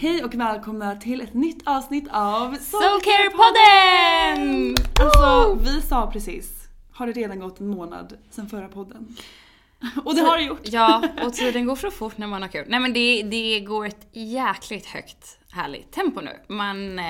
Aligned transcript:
Hej 0.00 0.24
och 0.24 0.34
välkomna 0.34 0.96
till 0.96 1.20
ett 1.20 1.34
nytt 1.34 1.68
avsnitt 1.68 2.08
av 2.10 2.54
Soulcare-podden! 2.54 4.76
Alltså 5.00 5.58
vi 5.64 5.82
sa 5.82 6.10
precis, 6.12 6.68
har 6.92 7.06
det 7.06 7.12
redan 7.12 7.40
gått 7.40 7.60
en 7.60 7.68
månad 7.68 8.18
sedan 8.30 8.48
förra 8.48 8.68
podden? 8.68 9.16
Och 10.04 10.14
det 10.14 10.20
har 10.20 10.36
det 10.36 10.42
gjort. 10.42 10.60
Ja, 10.62 11.02
och 11.24 11.32
tiden 11.32 11.66
går 11.66 11.76
så 11.76 11.90
fort 11.90 12.18
när 12.18 12.26
man 12.26 12.42
har 12.42 12.48
kul. 12.48 12.64
Nej 12.68 12.80
men 12.80 12.92
det, 12.92 13.22
det 13.22 13.60
går 13.60 13.86
ett 13.86 14.08
jäkligt 14.12 14.86
högt 14.86 15.38
härligt 15.50 15.92
tempo 15.92 16.20
nu. 16.20 16.40
Man... 16.48 16.98
Eh, 16.98 17.04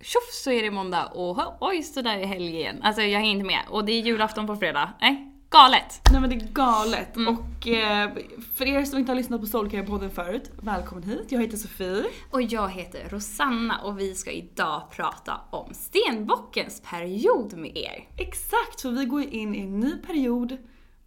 tjoff 0.00 0.32
så 0.32 0.50
är 0.50 0.62
det 0.62 0.70
måndag 0.70 1.06
och 1.06 1.38
oj 1.60 1.82
så 1.82 2.02
där 2.02 2.18
är 2.18 2.26
helg 2.26 2.56
igen. 2.56 2.80
Alltså 2.82 3.02
jag 3.02 3.20
hänger 3.20 3.32
inte 3.32 3.46
med. 3.46 3.62
Och 3.68 3.84
det 3.84 3.92
är 3.92 4.00
julafton 4.00 4.46
på 4.46 4.56
fredag. 4.56 4.92
Nej, 5.00 5.27
galet! 5.50 6.00
Nej 6.12 6.20
men 6.20 6.30
det 6.30 6.36
är 6.36 6.52
galet. 6.52 7.16
Mm. 7.16 7.34
Och 7.34 7.68
eh, 7.68 8.10
för 8.54 8.66
er 8.66 8.84
som 8.84 8.98
inte 8.98 9.12
har 9.12 9.16
lyssnat 9.16 9.40
på 9.40 9.46
Soulcare-podden 9.46 10.10
förut, 10.10 10.50
välkommen 10.62 11.02
hit. 11.04 11.32
Jag 11.32 11.40
heter 11.40 11.56
Sofie. 11.56 12.04
Och 12.30 12.42
jag 12.42 12.68
heter 12.70 13.08
Rosanna 13.08 13.78
och 13.78 14.00
vi 14.00 14.14
ska 14.14 14.30
idag 14.30 14.82
prata 14.90 15.40
om 15.50 15.74
stenbockens 15.74 16.82
period 16.90 17.56
med 17.56 17.76
er. 17.76 18.08
Exakt, 18.16 18.80
för 18.82 18.90
vi 18.90 19.04
går 19.04 19.22
in 19.22 19.54
i 19.54 19.60
en 19.60 19.80
ny 19.80 19.96
period 19.96 20.56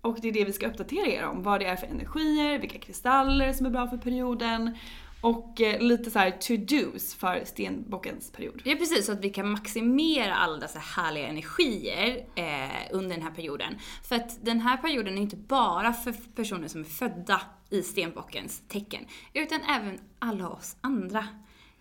och 0.01 0.17
det 0.21 0.27
är 0.27 0.33
det 0.33 0.45
vi 0.45 0.53
ska 0.53 0.67
uppdatera 0.67 1.07
er 1.07 1.25
om. 1.25 1.43
Vad 1.43 1.59
det 1.59 1.65
är 1.65 1.75
för 1.75 1.87
energier, 1.87 2.59
vilka 2.59 2.79
kristaller 2.79 3.53
som 3.53 3.65
är 3.65 3.69
bra 3.69 3.87
för 3.87 3.97
perioden 3.97 4.77
och 5.21 5.61
eh, 5.61 5.81
lite 5.81 6.11
så 6.11 6.19
här 6.19 6.31
to-dos 6.31 7.15
för 7.15 7.41
stenbockens 7.45 8.31
period. 8.31 8.61
Ja 8.65 8.75
precis, 8.75 9.05
så 9.05 9.11
att 9.11 9.23
vi 9.23 9.29
kan 9.29 9.51
maximera 9.51 10.35
alla 10.35 10.57
dessa 10.57 10.79
härliga 10.79 11.27
energier 11.27 12.25
eh, 12.35 12.87
under 12.91 13.15
den 13.15 13.25
här 13.25 13.31
perioden. 13.31 13.77
För 14.03 14.15
att 14.15 14.45
den 14.45 14.59
här 14.59 14.77
perioden 14.77 15.17
är 15.17 15.21
inte 15.21 15.35
bara 15.35 15.93
för 15.93 16.15
personer 16.35 16.67
som 16.67 16.81
är 16.81 16.85
födda 16.85 17.41
i 17.69 17.81
stenbockens 17.81 18.61
tecken, 18.67 19.05
utan 19.33 19.59
även 19.61 19.99
alla 20.19 20.49
oss 20.49 20.75
andra. 20.81 21.27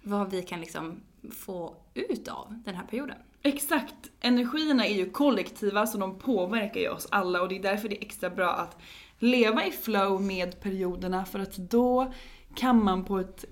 Vad 0.02 0.30
vi 0.30 0.42
kan 0.42 0.60
liksom 0.60 1.00
få 1.32 1.76
ut 1.94 2.28
av 2.28 2.62
den 2.64 2.74
här 2.74 2.84
perioden. 2.86 3.16
Exakt. 3.42 3.94
Energierna 4.20 4.86
är 4.86 4.94
ju 4.94 5.10
kollektiva 5.10 5.86
så 5.86 5.98
de 5.98 6.18
påverkar 6.18 6.80
ju 6.80 6.88
oss 6.88 7.08
alla 7.10 7.42
och 7.42 7.48
det 7.48 7.56
är 7.56 7.62
därför 7.62 7.88
det 7.88 7.96
är 7.96 8.06
extra 8.06 8.30
bra 8.30 8.50
att 8.50 8.76
leva 9.18 9.66
i 9.66 9.70
flow 9.70 10.22
med 10.22 10.60
perioderna 10.60 11.24
för 11.24 11.38
att 11.38 11.56
då 11.56 12.12
kan 12.54 12.84
man 12.84 13.04
på 13.04 13.18
ett 13.18 13.44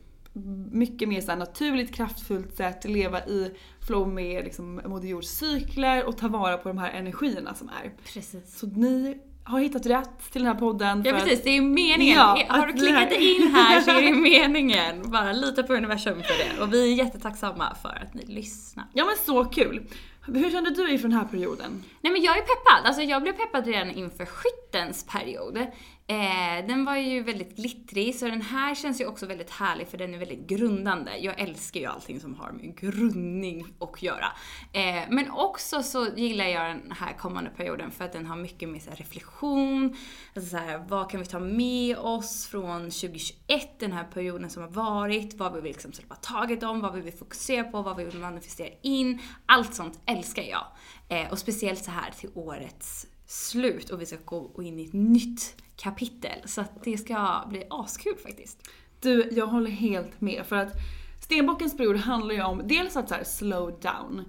mycket 0.73 1.09
mer 1.09 1.21
så 1.21 1.35
naturligt 1.35 1.95
kraftfullt 1.95 2.57
sätt 2.57 2.85
leva 2.85 3.27
i 3.27 3.55
flow 3.87 4.09
med 4.09 4.45
liksom 4.45 4.81
Moder 4.87 5.09
Jords 5.09 5.29
cykler 5.29 6.05
och 6.05 6.17
ta 6.17 6.29
vara 6.29 6.57
på 6.57 6.69
de 6.69 6.79
här 6.79 6.91
energierna 6.91 7.55
som 7.55 7.69
är. 7.69 7.93
Precis. 8.13 8.59
Så 8.59 8.67
ni 8.67 9.19
har 9.45 9.61
hittat 9.61 9.87
rätt 9.87 10.33
till 10.33 10.43
den 10.43 10.53
här 10.53 10.61
podden. 10.61 11.03
Ja 11.05 11.13
precis, 11.13 11.43
det 11.43 11.51
är 11.51 11.61
meningen. 11.61 12.17
Ja, 12.17 12.45
har 12.49 12.67
du 12.67 12.73
klickat 12.73 13.11
dig 13.11 13.37
in 13.37 13.55
här 13.55 13.81
så 13.81 13.91
är 13.91 14.03
det 14.03 14.13
meningen. 14.41 15.11
Bara 15.11 15.33
lita 15.33 15.63
på 15.63 15.75
universum 15.75 16.23
för 16.23 16.57
det. 16.57 16.63
Och 16.63 16.73
vi 16.73 16.93
är 16.93 16.97
jättetacksamma 16.97 17.75
för 17.83 18.03
att 18.07 18.15
ni 18.15 18.25
lyssnar. 18.27 18.87
Ja 18.93 19.05
men 19.05 19.17
så 19.27 19.45
kul. 19.45 19.87
Hur 20.27 20.51
kände 20.51 20.71
du 20.71 20.91
inför 20.91 21.09
den 21.09 21.19
här 21.19 21.25
perioden? 21.25 21.85
Nej 22.01 22.13
men 22.13 22.23
jag 22.23 22.39
är 22.39 22.43
peppad. 22.43 22.87
Alltså 22.87 23.03
jag 23.03 23.23
blev 23.23 23.33
peppad 23.33 23.67
redan 23.67 23.91
inför 23.91 24.27
skyttens 24.27 25.07
period. 25.07 25.67
Eh, 26.11 26.67
den 26.67 26.85
var 26.85 26.97
ju 26.97 27.23
väldigt 27.23 27.57
glittrig, 27.57 28.15
så 28.15 28.27
den 28.27 28.43
här 28.43 28.75
känns 28.75 29.01
ju 29.01 29.07
också 29.07 29.27
väldigt 29.27 29.51
härlig 29.51 29.89
för 29.89 29.99
den 29.99 30.15
är 30.15 30.19
väldigt 30.19 30.47
grundande. 30.47 31.17
Jag 31.17 31.41
älskar 31.41 31.81
ju 31.81 31.87
allting 31.87 32.21
som 32.21 32.35
har 32.35 32.53
med 32.53 32.77
grundning 32.77 33.67
att 33.79 34.03
göra. 34.03 34.27
Eh, 34.73 35.03
men 35.11 35.31
också 35.31 35.83
så 35.83 36.07
gillar 36.17 36.45
jag 36.45 36.65
den 36.65 36.93
här 36.93 37.13
kommande 37.13 37.51
perioden 37.51 37.91
för 37.91 38.05
att 38.05 38.13
den 38.13 38.27
har 38.27 38.37
mycket 38.37 38.69
mer 38.69 38.81
så 38.81 38.91
här 38.91 38.97
reflektion. 38.97 39.97
Alltså 40.35 40.51
så 40.51 40.57
här, 40.57 40.85
vad 40.89 41.11
kan 41.11 41.21
vi 41.21 41.27
ta 41.27 41.39
med 41.39 41.97
oss 41.97 42.47
från 42.47 42.83
2021, 42.83 43.81
den 43.81 43.93
här 43.93 44.05
perioden 44.05 44.51
som 44.51 44.63
har 44.63 44.71
varit? 44.71 45.35
Vad 45.35 45.53
vill 45.53 45.63
vi 45.63 45.69
liksom 45.69 45.93
släppa 45.93 46.15
taget 46.15 46.63
om? 46.63 46.81
Vad 46.81 46.95
vill 46.95 47.03
vi 47.03 47.13
fokusera 47.13 47.65
på? 47.65 47.83
Vad 47.83 47.97
vill 47.97 48.09
vi 48.11 48.19
manifestera 48.19 48.75
in? 48.83 49.19
Allt 49.47 49.75
sånt 49.75 50.01
älskar 50.07 50.43
jag. 50.43 50.67
Eh, 51.09 51.33
och 51.33 51.39
speciellt 51.39 51.85
så 51.85 51.91
här 51.91 52.11
till 52.11 52.31
årets 52.35 53.07
slut 53.27 53.91
och 53.91 54.01
vi 54.01 54.07
ska 54.07 54.17
gå 54.27 54.63
in 54.63 54.79
i 54.79 54.85
ett 54.85 54.93
nytt 54.93 55.57
kapitel. 55.83 56.39
Så 56.45 56.61
att 56.61 56.85
det 56.85 56.99
ska 56.99 57.45
bli 57.49 57.65
askul 57.71 58.17
faktiskt. 58.23 58.69
Du, 59.01 59.29
jag 59.33 59.47
håller 59.47 59.71
helt 59.71 60.21
med 60.21 60.47
för 60.47 60.57
att 60.57 60.73
Stenbockens 61.23 61.77
period 61.77 61.97
handlar 61.97 62.35
ju 62.35 62.43
om 62.43 62.63
dels 62.65 62.97
att 62.97 63.09
så 63.09 63.15
här 63.15 63.25
slow 63.25 63.81
down. 63.81 64.25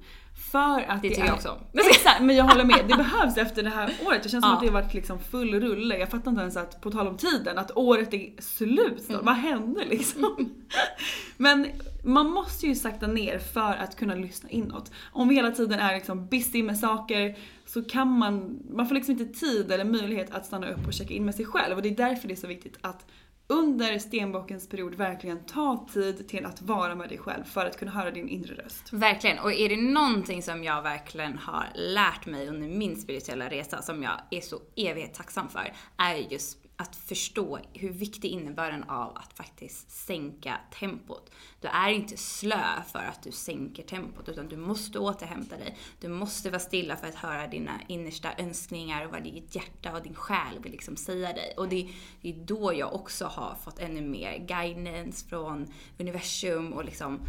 För 0.52 0.82
att 0.82 1.02
Det 1.02 1.10
tycker 1.10 1.22
är... 1.22 1.26
jag 1.26 1.36
också. 1.36 1.58
Exakt, 1.74 2.22
men 2.22 2.36
jag 2.36 2.44
håller 2.46 2.64
med. 2.66 2.86
Det 2.88 2.96
behövs 2.98 3.38
efter 3.38 3.64
det 3.64 3.70
här 3.70 3.94
året. 4.06 4.24
Det 4.24 4.30
känns 4.30 4.44
som 4.44 4.50
Ja. 4.52 4.56
att 4.56 4.62
det 4.62 4.68
har 4.68 4.74
varit 4.74 4.94
liksom 4.94 5.20
full 5.20 5.54
rulle. 5.62 5.98
Jag 5.98 6.10
fattar 6.10 6.32
inte 6.32 6.42
ens 6.42 6.58
att, 6.58 6.82
på 6.82 6.92
tal 6.92 7.08
om 7.08 7.18
tiden, 7.18 7.58
att 7.58 7.72
året 7.78 8.14
är 8.14 8.42
slut 8.42 9.04
snart. 9.04 9.24
Vad 9.24 9.36
hände 9.36 9.86
liksom? 9.86 10.50
Men 11.38 11.68
man 12.04 12.30
måste 12.30 12.68
ju 12.68 12.76
sakta 12.76 13.08
ner 13.08 13.40
för 13.40 13.76
att 13.76 13.96
kunna 13.96 14.16
lyssna 14.16 14.50
inåt. 14.50 14.92
Om 15.12 15.28
vi 15.28 15.36
hela 15.36 15.52
tiden 15.52 15.80
är 15.80 15.96
liksom 15.96 16.28
busy 16.28 16.64
med 16.64 16.80
saker 16.80 17.38
så 17.66 17.84
kan 17.84 18.08
man, 18.08 18.60
man 18.70 18.88
får 18.88 18.96
liksom 18.96 19.12
inte 19.12 19.40
tid 19.40 19.72
eller 19.72 19.86
möjlighet 19.86 20.32
att 20.32 20.46
stanna 20.46 20.70
upp 20.70 20.88
och 20.88 20.94
checka 20.94 21.14
in 21.14 21.26
med 21.26 21.36
sig 21.36 21.46
själv. 21.46 21.76
Och 21.76 21.82
det 21.82 21.90
är 21.90 21.96
därför 21.96 22.28
det 22.28 22.34
är 22.34 22.36
så 22.36 22.48
viktigt 22.48 22.78
att 22.82 23.06
under 23.52 24.00
stenbockens 24.00 24.70
period 24.70 24.96
verkligen 24.96 25.46
ta 25.46 25.88
tid 25.94 26.28
till 26.28 26.46
att 26.46 26.62
vara 26.62 26.96
med 26.96 27.10
dig 27.10 27.18
själv 27.18 27.44
för 27.44 27.66
att 27.66 27.80
kunna 27.80 27.92
höra 27.92 28.12
din 28.12 28.30
inre 28.30 28.56
röst. 28.56 28.94
Verkligen, 28.94 29.40
och 29.40 29.54
är 29.54 29.70
det 29.70 29.82
någonting 29.82 30.44
som 30.44 30.64
jag 30.64 30.82
verkligen 30.82 31.38
har 31.38 31.68
lärt 31.76 32.26
mig 32.26 32.48
under 32.48 32.68
min 32.68 32.96
spirituella 32.96 33.50
resa 33.50 33.82
som 33.82 34.04
jag 34.04 34.22
är 34.32 34.42
så 34.42 34.60
evigt 34.76 35.16
tacksam 35.16 35.50
för, 35.50 35.74
är 35.98 36.16
just 36.16 36.59
att 36.82 36.96
förstå 36.96 37.60
hur 37.74 37.90
viktig 37.90 38.30
innebörden 38.30 38.84
av 38.84 39.18
att 39.18 39.34
faktiskt 39.34 39.92
sänka 39.92 40.58
tempot. 40.80 41.32
Du 41.62 41.68
är 41.68 41.90
inte 41.90 42.18
slö 42.18 42.84
för 42.92 43.00
att 43.00 43.24
du 43.24 43.32
sänker 43.32 43.84
tempot, 43.84 44.30
utan 44.30 44.48
du 44.48 44.58
måste 44.58 45.00
återhämta 45.00 45.58
dig. 45.58 45.78
Du 46.00 46.08
måste 46.08 46.50
vara 46.50 46.60
stilla 46.60 46.96
för 46.96 47.08
att 47.08 47.16
höra 47.16 47.48
dina 47.48 47.82
innersta 47.88 48.30
önskningar 48.38 49.06
och 49.06 49.12
vad 49.12 49.24
ditt 49.24 49.56
hjärta 49.56 49.94
och 49.94 50.04
din 50.04 50.16
själ 50.16 50.60
vill 50.60 50.72
liksom 50.72 50.96
säga 50.96 51.34
dig. 51.34 51.54
Och 51.58 51.70
det, 51.70 51.90
det 52.22 52.30
är 52.30 52.46
då 52.46 52.74
jag 52.74 52.94
också 52.94 53.26
har 53.26 53.56
fått 53.64 53.80
ännu 53.80 54.02
mer 54.02 54.38
guidance 54.38 55.28
från 55.30 55.74
universum 55.98 56.74
och 56.74 56.86
liksom 56.86 57.20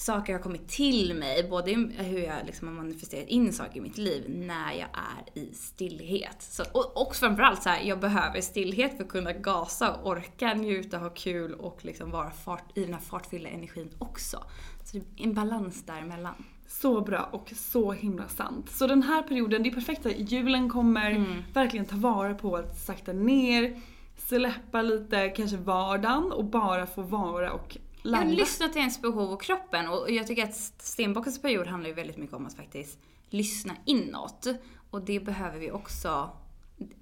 saker 0.00 0.32
har 0.32 0.40
kommit 0.40 0.68
till 0.68 1.14
mig, 1.14 1.48
både 1.50 1.70
hur 1.98 2.18
jag 2.18 2.46
liksom 2.46 2.68
har 2.68 2.74
manifesterat 2.74 3.28
in 3.28 3.52
saker 3.52 3.76
i 3.76 3.80
mitt 3.80 3.98
liv 3.98 4.24
när 4.28 4.72
jag 4.72 4.88
är 4.92 5.40
i 5.40 5.54
stillhet. 5.54 6.36
Så, 6.42 6.62
och, 6.72 7.02
och 7.02 7.16
framförallt 7.16 7.62
så 7.62 7.68
här, 7.68 7.82
jag 7.82 8.00
behöver 8.00 8.40
stillhet 8.40 8.96
för 8.96 9.04
att 9.04 9.10
kunna 9.10 9.32
gasa 9.32 9.94
och 9.94 10.10
orka 10.10 10.54
njuta, 10.54 10.98
ha 10.98 11.10
kul 11.10 11.54
och 11.54 11.84
liksom 11.84 12.10
vara 12.10 12.30
fart, 12.30 12.78
i 12.78 12.84
den 12.84 12.94
här 12.94 13.00
fartfyllda 13.00 13.48
energin 13.48 13.90
också. 13.98 14.44
Så 14.84 14.96
det 14.96 15.22
är 15.22 15.26
en 15.26 15.34
balans 15.34 15.82
däremellan. 15.86 16.44
Så 16.66 17.00
bra 17.00 17.28
och 17.32 17.52
så 17.56 17.92
himla 17.92 18.28
sant. 18.28 18.70
Så 18.70 18.86
den 18.86 19.02
här 19.02 19.22
perioden, 19.22 19.62
det 19.62 19.68
är 19.68 19.74
perfekt 19.74 20.06
att 20.06 20.32
julen 20.32 20.70
kommer, 20.70 21.42
verkligen 21.54 21.86
ta 21.86 21.96
vara 21.96 22.34
på 22.34 22.56
att 22.56 22.78
sakta 22.78 23.12
ner, 23.12 23.80
släppa 24.16 24.82
lite 24.82 25.28
kanske 25.28 25.56
vardagen 25.56 26.32
och 26.32 26.44
bara 26.44 26.86
få 26.86 27.02
vara 27.02 27.52
och 27.52 27.78
Jag 28.02 28.10
landa. 28.10 28.34
lyssnar 28.34 28.68
till 28.68 28.78
ens 28.80 29.02
behov 29.02 29.32
och 29.32 29.42
kroppen 29.42 29.88
och 29.88 30.10
jag 30.10 30.26
tycker 30.26 30.44
att 30.44 30.54
stenbockens 30.78 31.42
period 31.42 31.66
handlar 31.66 31.88
ju 31.88 31.94
väldigt 31.94 32.16
mycket 32.16 32.36
om 32.36 32.46
att 32.46 32.54
faktiskt 32.54 32.98
lyssna 33.30 33.76
inåt. 33.84 34.46
Och 34.90 35.02
det 35.02 35.20
behöver 35.20 35.58
vi 35.58 35.70
också, 35.70 36.30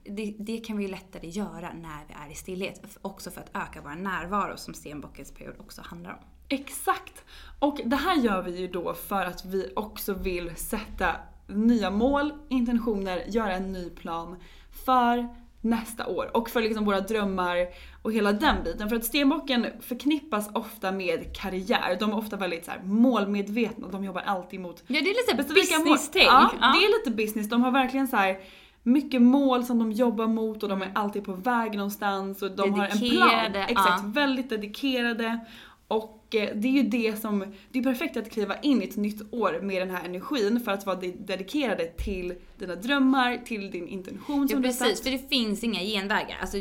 det, 0.05 0.35
det 0.39 0.59
kan 0.59 0.77
vi 0.77 0.85
ju 0.85 0.91
lättare 0.91 1.29
göra 1.29 1.73
när 1.73 2.07
vi 2.09 2.15
är 2.27 2.33
i 2.33 2.35
stillhet. 2.35 2.99
Också 3.03 3.31
för 3.31 3.41
att 3.41 3.51
öka 3.57 3.81
vår 3.83 3.95
närvaro 3.95 4.57
som 4.57 4.75
stenbockens 4.75 5.33
period 5.33 5.55
också 5.59 5.83
handlar 5.85 6.13
om. 6.13 6.19
Exakt! 6.49 7.25
Och 7.59 7.81
det 7.85 7.97
här 7.97 8.17
gör 8.17 8.43
vi 8.43 8.61
ju 8.61 8.69
då 8.69 8.95
för 8.95 9.25
att 9.25 9.45
vi 9.45 9.73
också 9.77 10.15
vill 10.15 10.57
sätta 10.57 11.17
nya 11.47 11.91
mål, 11.91 12.33
intentioner, 12.49 13.25
göra 13.29 13.53
en 13.53 13.73
ny 13.73 13.91
plan 13.91 14.37
för 14.85 15.29
nästa 15.61 16.07
år. 16.07 16.31
Och 16.37 16.51
för 16.51 16.63
liksom 16.63 16.85
våra 16.85 17.01
drömmar 17.01 17.57
och 18.03 18.13
hela 18.13 18.33
den 18.33 18.65
biten. 18.65 18.89
För 18.89 18.97
att 18.97 19.05
stenbocken 19.05 19.67
förknippas 19.81 20.49
ofta 20.53 20.93
med 20.93 21.37
karriär. 21.37 21.97
De 22.01 22.11
är 22.11 22.17
ofta 22.19 22.37
väldigt 22.37 22.65
så 22.65 22.71
här 22.71 22.81
målmedvetna, 22.85 23.89
de 23.89 24.05
jobbar 24.05 24.23
alltid 24.27 24.61
mot 24.61 24.83
Ja, 24.87 25.01
det 25.03 25.11
är 25.11 25.33
lite 25.33 25.55
business-tänk. 25.55 26.27
Ja, 26.27 26.51
Ja. 26.61 26.67
det 26.67 26.85
är 26.85 26.99
lite 26.99 27.17
business. 27.17 27.49
De 27.49 27.63
har 27.65 27.71
verkligen 27.71 28.09
så 28.09 28.17
här 28.17 28.37
mycket 28.83 29.23
mål 29.23 29.65
som 29.65 29.79
de 29.79 29.93
jobbar 29.93 30.27
mot 30.27 30.63
och 30.63 30.69
de 30.69 30.83
är 30.83 30.91
alltid 30.95 31.25
på 31.25 31.33
väg 31.33 31.75
någonstans 31.77 32.43
och 32.43 32.51
de 32.51 32.73
har 32.75 32.87
en 32.87 32.91
plan. 32.99 33.01
Dedikerade, 33.01 33.65
Exakt, 33.65 34.03
ja. 34.05 34.11
väldigt 34.11 34.51
dedikerade. 34.51 35.39
Och 35.89 36.35
eh, 36.35 36.57
det 36.57 36.69
är 36.69 36.73
ju 36.73 36.83
det 36.83 37.21
som, 37.21 37.45
det 37.73 37.79
är 37.79 37.83
perfekt 37.83 38.17
att 38.17 38.31
kliva 38.31 38.59
in 38.59 38.83
i 38.83 38.85
ett 38.85 38.97
nytt 38.97 39.33
år 39.33 39.61
med 39.63 39.83
den 39.83 39.91
här 39.91 40.05
energin 40.05 40.61
för 40.61 40.73
att 40.73 40.87
vara 40.87 40.97
de- 40.97 41.11
dedikerade 41.27 41.87
till 41.87 42.35
dina 42.59 42.75
drömmar, 42.75 43.37
till 43.37 43.71
din 43.71 43.89
intention 43.89 44.43
Ja 44.43 44.49
som 44.49 44.63
du 44.63 44.69
har 44.69 44.75
precis, 44.75 44.97
satt. 44.97 45.01
för 45.05 45.11
det 45.11 45.29
finns 45.29 45.65
inga 45.65 45.81
genvägar. 45.81 46.39
Alltså, 46.41 46.57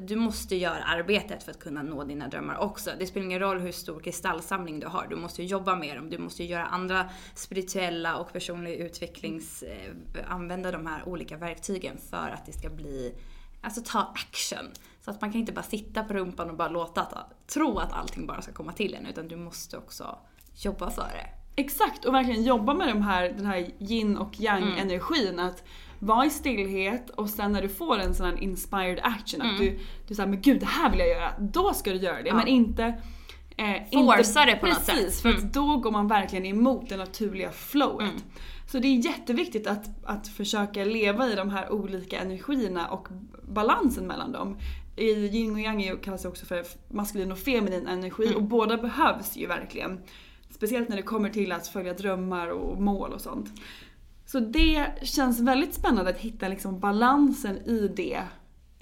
du 0.00 0.16
måste 0.16 0.56
göra 0.56 0.82
arbetet 0.82 1.42
för 1.42 1.50
att 1.50 1.58
kunna 1.58 1.82
nå 1.82 2.04
dina 2.04 2.28
drömmar 2.28 2.58
också. 2.58 2.90
Det 2.98 3.06
spelar 3.06 3.26
ingen 3.26 3.40
roll 3.40 3.58
hur 3.58 3.72
stor 3.72 4.00
kristallsamling 4.00 4.80
du 4.80 4.86
har. 4.86 5.06
Du 5.10 5.16
måste 5.16 5.42
jobba 5.42 5.76
med 5.76 5.96
dem. 5.96 6.10
Du 6.10 6.18
måste 6.18 6.44
göra 6.44 6.66
andra 6.66 7.10
spirituella 7.34 8.16
och 8.16 8.32
personlig 8.32 8.74
utvecklings... 8.76 9.62
Eh, 9.62 9.92
använda 10.26 10.70
de 10.72 10.86
här 10.86 11.08
olika 11.08 11.36
verktygen 11.36 11.96
för 12.10 12.30
att 12.34 12.46
det 12.46 12.52
ska 12.52 12.68
bli... 12.70 13.14
Alltså 13.60 13.80
ta 13.84 14.00
action. 14.00 14.70
Så 15.04 15.10
att 15.10 15.20
man 15.20 15.32
kan 15.32 15.40
inte 15.40 15.52
bara 15.52 15.62
sitta 15.62 16.02
på 16.04 16.14
rumpan 16.14 16.50
och 16.50 16.56
bara 16.56 16.68
låta 16.68 17.00
att, 17.00 17.46
tro 17.46 17.78
att 17.78 17.92
allting 17.92 18.26
bara 18.26 18.42
ska 18.42 18.52
komma 18.52 18.72
till 18.72 18.94
en. 18.94 19.06
Utan 19.06 19.28
du 19.28 19.36
måste 19.36 19.76
också 19.76 20.18
jobba 20.62 20.90
för 20.90 21.02
det. 21.02 21.26
Exakt, 21.62 22.04
och 22.04 22.14
verkligen 22.14 22.42
jobba 22.42 22.74
med 22.74 22.88
de 22.88 23.02
här, 23.02 23.22
den 23.36 23.46
här 23.46 23.70
yin 23.78 24.16
och 24.18 24.40
yang 24.40 24.62
Mm. 24.62 24.78
energin. 24.78 25.38
Att 25.40 25.64
vara 25.98 26.26
i 26.26 26.30
stillhet 26.30 27.10
och 27.10 27.30
sen 27.30 27.52
när 27.52 27.62
du 27.62 27.68
får 27.68 27.98
en 27.98 28.14
sån 28.14 28.26
här 28.26 28.42
inspired 28.42 29.00
action, 29.02 29.42
att 29.42 29.58
du, 29.58 29.78
du 30.08 30.14
säger 30.14 30.28
men 30.28 30.40
gud 30.40 30.60
det 30.60 30.66
här 30.66 30.90
vill 30.90 30.98
jag 30.98 31.08
göra, 31.08 31.32
då 31.40 31.74
ska 31.74 31.90
du 31.90 31.96
göra 31.96 32.22
det. 32.22 32.28
Mm. 32.30 32.32
Ja. 32.32 32.34
Men 32.36 32.48
inte 32.48 32.84
eh, 33.56 33.82
Forsa 33.92 34.44
det 34.44 34.56
på 34.56 34.66
något 34.66 34.86
Precis, 34.86 35.12
sätt. 35.14 35.22
för 35.22 35.28
Mm. 35.28 35.44
att 35.46 35.52
då 35.52 35.76
går 35.76 35.90
man 35.90 36.08
verkligen 36.08 36.46
emot 36.46 36.88
det 36.88 36.96
naturliga 36.96 37.50
flowet. 37.52 38.08
Mm. 38.10 38.22
Så 38.66 38.78
det 38.78 38.88
är 38.88 39.06
jätteviktigt 39.06 39.66
att, 39.66 39.88
att 40.04 40.28
försöka 40.28 40.84
leva 40.84 41.28
i 41.28 41.34
de 41.34 41.50
här 41.50 41.72
olika 41.72 42.18
energierna 42.20 42.88
och 42.88 43.08
balansen 43.50 44.06
mellan 44.06 44.32
dem. 44.32 44.56
I 44.96 45.10
yin 45.12 45.52
och 45.52 45.60
yang 45.60 45.98
kallas 46.02 46.22
det 46.22 46.28
också 46.28 46.46
för 46.46 46.64
maskulin 46.88 47.32
och 47.32 47.38
feminin 47.38 47.86
energi 47.86 48.24
Mm. 48.26 48.36
och 48.36 48.42
båda 48.42 48.76
behövs 48.76 49.36
ju 49.36 49.46
verkligen. 49.46 50.00
Speciellt 50.50 50.88
när 50.88 50.96
det 50.96 51.02
kommer 51.02 51.30
till 51.30 51.52
att 51.52 51.68
följa 51.68 51.94
drömmar 51.94 52.48
och 52.48 52.82
mål 52.82 53.12
och 53.12 53.20
sånt. 53.20 53.48
Så 54.26 54.40
det 54.40 54.86
känns 55.02 55.40
väldigt 55.40 55.74
spännande 55.74 56.10
att 56.10 56.18
hitta 56.18 56.48
liksom 56.48 56.80
balansen 56.80 57.56
i 57.56 57.88
det. 57.96 58.20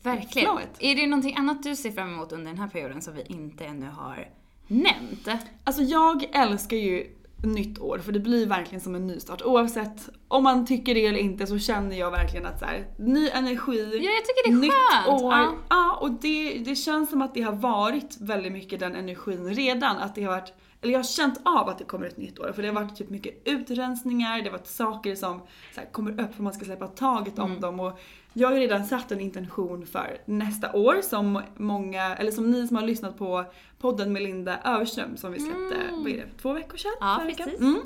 Verkligen. 0.02 0.46
Flowet. 0.48 0.76
Är 0.78 0.96
det 0.96 1.06
någonting 1.06 1.36
annat 1.36 1.62
du 1.62 1.76
ser 1.76 1.90
fram 1.90 2.14
emot 2.14 2.32
under 2.32 2.46
den 2.46 2.58
här 2.58 2.68
perioden 2.68 3.02
som 3.02 3.14
vi 3.14 3.22
inte 3.22 3.64
ännu 3.64 3.86
har 3.86 4.28
nämnt? 4.66 5.28
Alltså 5.64 5.82
jag 5.82 6.24
älskar 6.32 6.76
ju 6.76 7.06
nytt 7.42 7.78
år 7.78 7.98
för 7.98 8.12
det 8.12 8.20
blir 8.20 8.46
verkligen 8.46 8.80
som 8.80 8.94
en 8.94 9.06
nystart. 9.06 9.42
Oavsett 9.42 10.08
om 10.28 10.42
man 10.44 10.66
tycker 10.66 10.94
det 10.94 11.06
eller 11.06 11.18
inte 11.18 11.46
så 11.46 11.58
känner 11.58 11.96
jag 11.96 12.10
verkligen 12.10 12.46
att 12.46 12.58
så 12.58 12.64
här, 12.64 12.86
ny 12.98 13.28
energi, 13.28 14.00
Ja, 14.02 14.10
jag 14.10 14.24
tycker 14.24 14.48
det 14.50 14.56
är 14.56 14.60
nytt 14.60 14.72
skönt. 15.04 15.22
år. 15.22 15.32
Ja. 15.32 15.54
Ja, 15.68 15.98
och 16.00 16.10
det, 16.10 16.58
det 16.58 16.74
känns 16.76 17.10
som 17.10 17.22
att 17.22 17.34
det 17.34 17.42
har 17.42 17.52
varit 17.52 18.16
väldigt 18.20 18.52
mycket 18.52 18.80
den 18.80 18.94
energin 18.96 19.54
redan. 19.54 19.96
Att 19.96 20.14
det 20.14 20.22
har 20.24 20.32
varit, 20.32 20.52
eller 20.82 20.92
jag 20.92 20.98
har 20.98 21.04
känt 21.04 21.40
av 21.44 21.68
att 21.68 21.78
det 21.78 21.84
kommer 21.84 22.06
ett 22.06 22.16
nytt 22.16 22.38
år. 22.38 22.52
För 22.54 22.62
det 22.62 22.68
har 22.68 22.74
varit 22.74 22.96
typ 22.96 23.10
mycket 23.10 23.42
utrensningar, 23.44 24.38
det 24.38 24.44
har 24.44 24.58
varit 24.58 24.66
saker 24.66 25.14
som 25.14 25.40
så 25.74 25.80
här, 25.80 25.88
kommer 25.92 26.20
upp 26.20 26.34
för 26.34 26.42
man 26.42 26.52
ska 26.52 26.64
släppa 26.64 26.86
taget 26.86 27.38
Mm. 27.38 27.52
om 27.52 27.60
dem. 27.60 27.80
Och 27.80 28.00
jag 28.32 28.48
har 28.48 28.54
ju 28.54 28.60
redan 28.60 28.84
satt 28.84 29.12
en 29.12 29.20
intention 29.20 29.86
för 29.86 30.18
nästa 30.24 30.72
år 30.72 31.00
som 31.02 31.42
många, 31.56 32.16
eller 32.16 32.30
som 32.30 32.50
ni 32.50 32.66
som 32.68 32.76
har 32.76 32.84
lyssnat 32.84 33.18
på 33.18 33.44
podden 33.80 34.12
med 34.12 34.22
Linda 34.22 34.58
Överström 34.64 35.16
som 35.16 35.32
vi 35.32 35.40
släppte, 35.40 35.76
vad 35.92 36.06
är 36.12 36.16
det, 36.16 36.28
två 36.42 36.52
veckor 36.52 36.76
sedan? 36.76 36.92
Mm. 37.00 37.28
Ja, 37.28 37.44
precis. 37.44 37.60
Mm. 37.60 37.80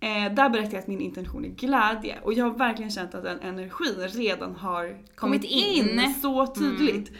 Eh, 0.00 0.34
där 0.34 0.48
berättade 0.50 0.74
jag 0.76 0.80
att 0.82 0.86
min 0.86 1.00
intention 1.00 1.44
är 1.44 1.48
glädje 1.48 2.18
och 2.22 2.32
jag 2.32 2.44
har 2.44 2.58
verkligen 2.58 2.90
känt 2.90 3.14
att 3.14 3.22
den 3.24 3.40
energin 3.40 4.08
redan 4.08 4.54
har 4.54 4.96
kommit 5.14 5.44
in, 5.44 5.98
in. 6.00 6.14
så 6.22 6.46
tydligt. 6.46 7.12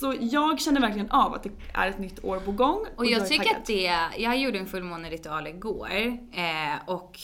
Så 0.00 0.14
jag 0.20 0.60
känner 0.60 0.80
verkligen 0.80 1.10
av 1.10 1.34
att 1.34 1.42
det 1.42 1.50
är 1.74 1.88
ett 1.88 1.98
nytt 1.98 2.24
år 2.24 2.40
på 2.40 2.52
gång. 2.52 2.86
Och 2.96 3.06
jag 3.06 3.22
är 3.22 3.26
tycker 3.26 3.56
att 3.56 3.66
det, 3.66 3.92
jag 4.18 4.38
gjorde 4.38 4.58
en 4.58 4.66
fullmåneritual 4.66 5.46
igår 5.46 5.90
eh, 6.32 6.88
och 6.88 7.18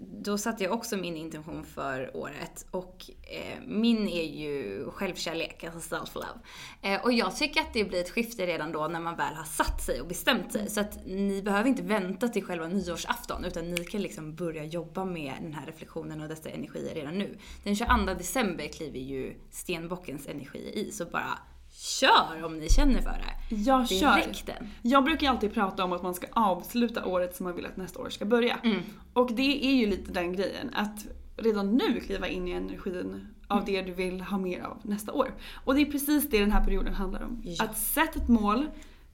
då 0.00 0.38
satte 0.38 0.64
jag 0.64 0.72
också 0.72 0.96
min 0.96 1.16
intention 1.16 1.64
för 1.64 2.16
året 2.16 2.66
och 2.70 3.10
eh, 3.22 3.62
min 3.66 4.08
är 4.08 4.22
ju 4.22 4.84
självkärlek, 4.90 5.64
alltså 5.64 5.94
self-love. 5.94 6.38
Eh, 6.82 7.04
och 7.04 7.12
jag 7.12 7.36
tycker 7.36 7.60
att 7.60 7.72
det 7.72 7.84
blir 7.84 8.00
ett 8.00 8.10
skifte 8.10 8.46
redan 8.46 8.72
då 8.72 8.88
när 8.88 9.00
man 9.00 9.16
väl 9.16 9.34
har 9.34 9.44
satt 9.44 9.82
sig 9.82 10.00
och 10.00 10.06
bestämt 10.06 10.52
sig. 10.52 10.70
Så 10.70 10.80
att 10.80 11.06
ni 11.06 11.42
behöver 11.42 11.68
inte 11.68 11.82
vänta 11.82 12.28
till 12.28 12.44
själva 12.44 12.68
nyårsafton 12.68 13.44
utan 13.44 13.70
ni 13.70 13.84
kan 13.84 14.02
liksom 14.02 14.34
börja 14.34 14.64
jobba 14.64 15.04
med 15.04 15.34
den 15.40 15.54
här 15.54 15.66
reflektionen 15.66 16.20
och 16.20 16.28
dessa 16.28 16.48
energier 16.48 16.94
redan 16.94 17.18
nu. 17.18 17.38
Den 17.64 17.76
22 17.76 18.14
december 18.18 18.68
kliver 18.68 19.00
ju 19.00 19.34
stenbockens 19.50 20.26
energi 20.26 20.72
i 20.74 20.92
så 20.92 21.04
bara 21.04 21.38
kör 21.76 22.44
om 22.44 22.58
ni 22.58 22.68
känner 22.68 23.00
för 23.02 23.10
det. 23.10 23.54
Jag 23.54 23.88
kör. 23.88 24.16
Direkten. 24.16 24.68
Jag 24.82 25.04
brukar 25.04 25.30
alltid 25.30 25.54
prata 25.54 25.84
om 25.84 25.92
att 25.92 26.02
man 26.02 26.14
ska 26.14 26.26
avsluta 26.30 27.04
året 27.04 27.36
som 27.36 27.44
man 27.44 27.56
vill 27.56 27.66
att 27.66 27.76
nästa 27.76 27.98
år 28.00 28.10
ska 28.10 28.24
börja. 28.24 28.56
Mm. 28.62 28.82
Och 29.12 29.32
det 29.32 29.66
är 29.66 29.74
ju 29.74 29.86
lite 29.86 30.12
den 30.12 30.32
grejen, 30.32 30.70
att 30.74 31.06
redan 31.36 31.76
nu 31.76 32.00
kliva 32.00 32.28
in 32.28 32.48
i 32.48 32.50
energin 32.50 33.26
av 33.48 33.58
Mm. 33.58 33.72
det 33.72 33.82
du 33.82 33.92
vill 33.92 34.20
ha 34.20 34.38
mer 34.38 34.60
av 34.60 34.78
nästa 34.82 35.12
år. 35.12 35.34
Och 35.64 35.74
det 35.74 35.80
är 35.80 35.90
precis 35.90 36.30
det 36.30 36.40
den 36.40 36.52
här 36.52 36.64
perioden 36.64 36.94
handlar 36.94 37.22
om. 37.22 37.42
Ja. 37.44 37.64
Att 37.64 37.78
sätta 37.78 38.20
ett 38.20 38.28
mål, 38.28 38.66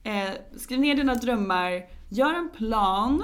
eh, 0.03 0.29
skriv 0.57 0.79
ner 0.79 0.95
dina 0.95 1.15
drömmar, 1.15 1.85
gör 2.09 2.33
en 2.33 2.49
plan 2.49 3.23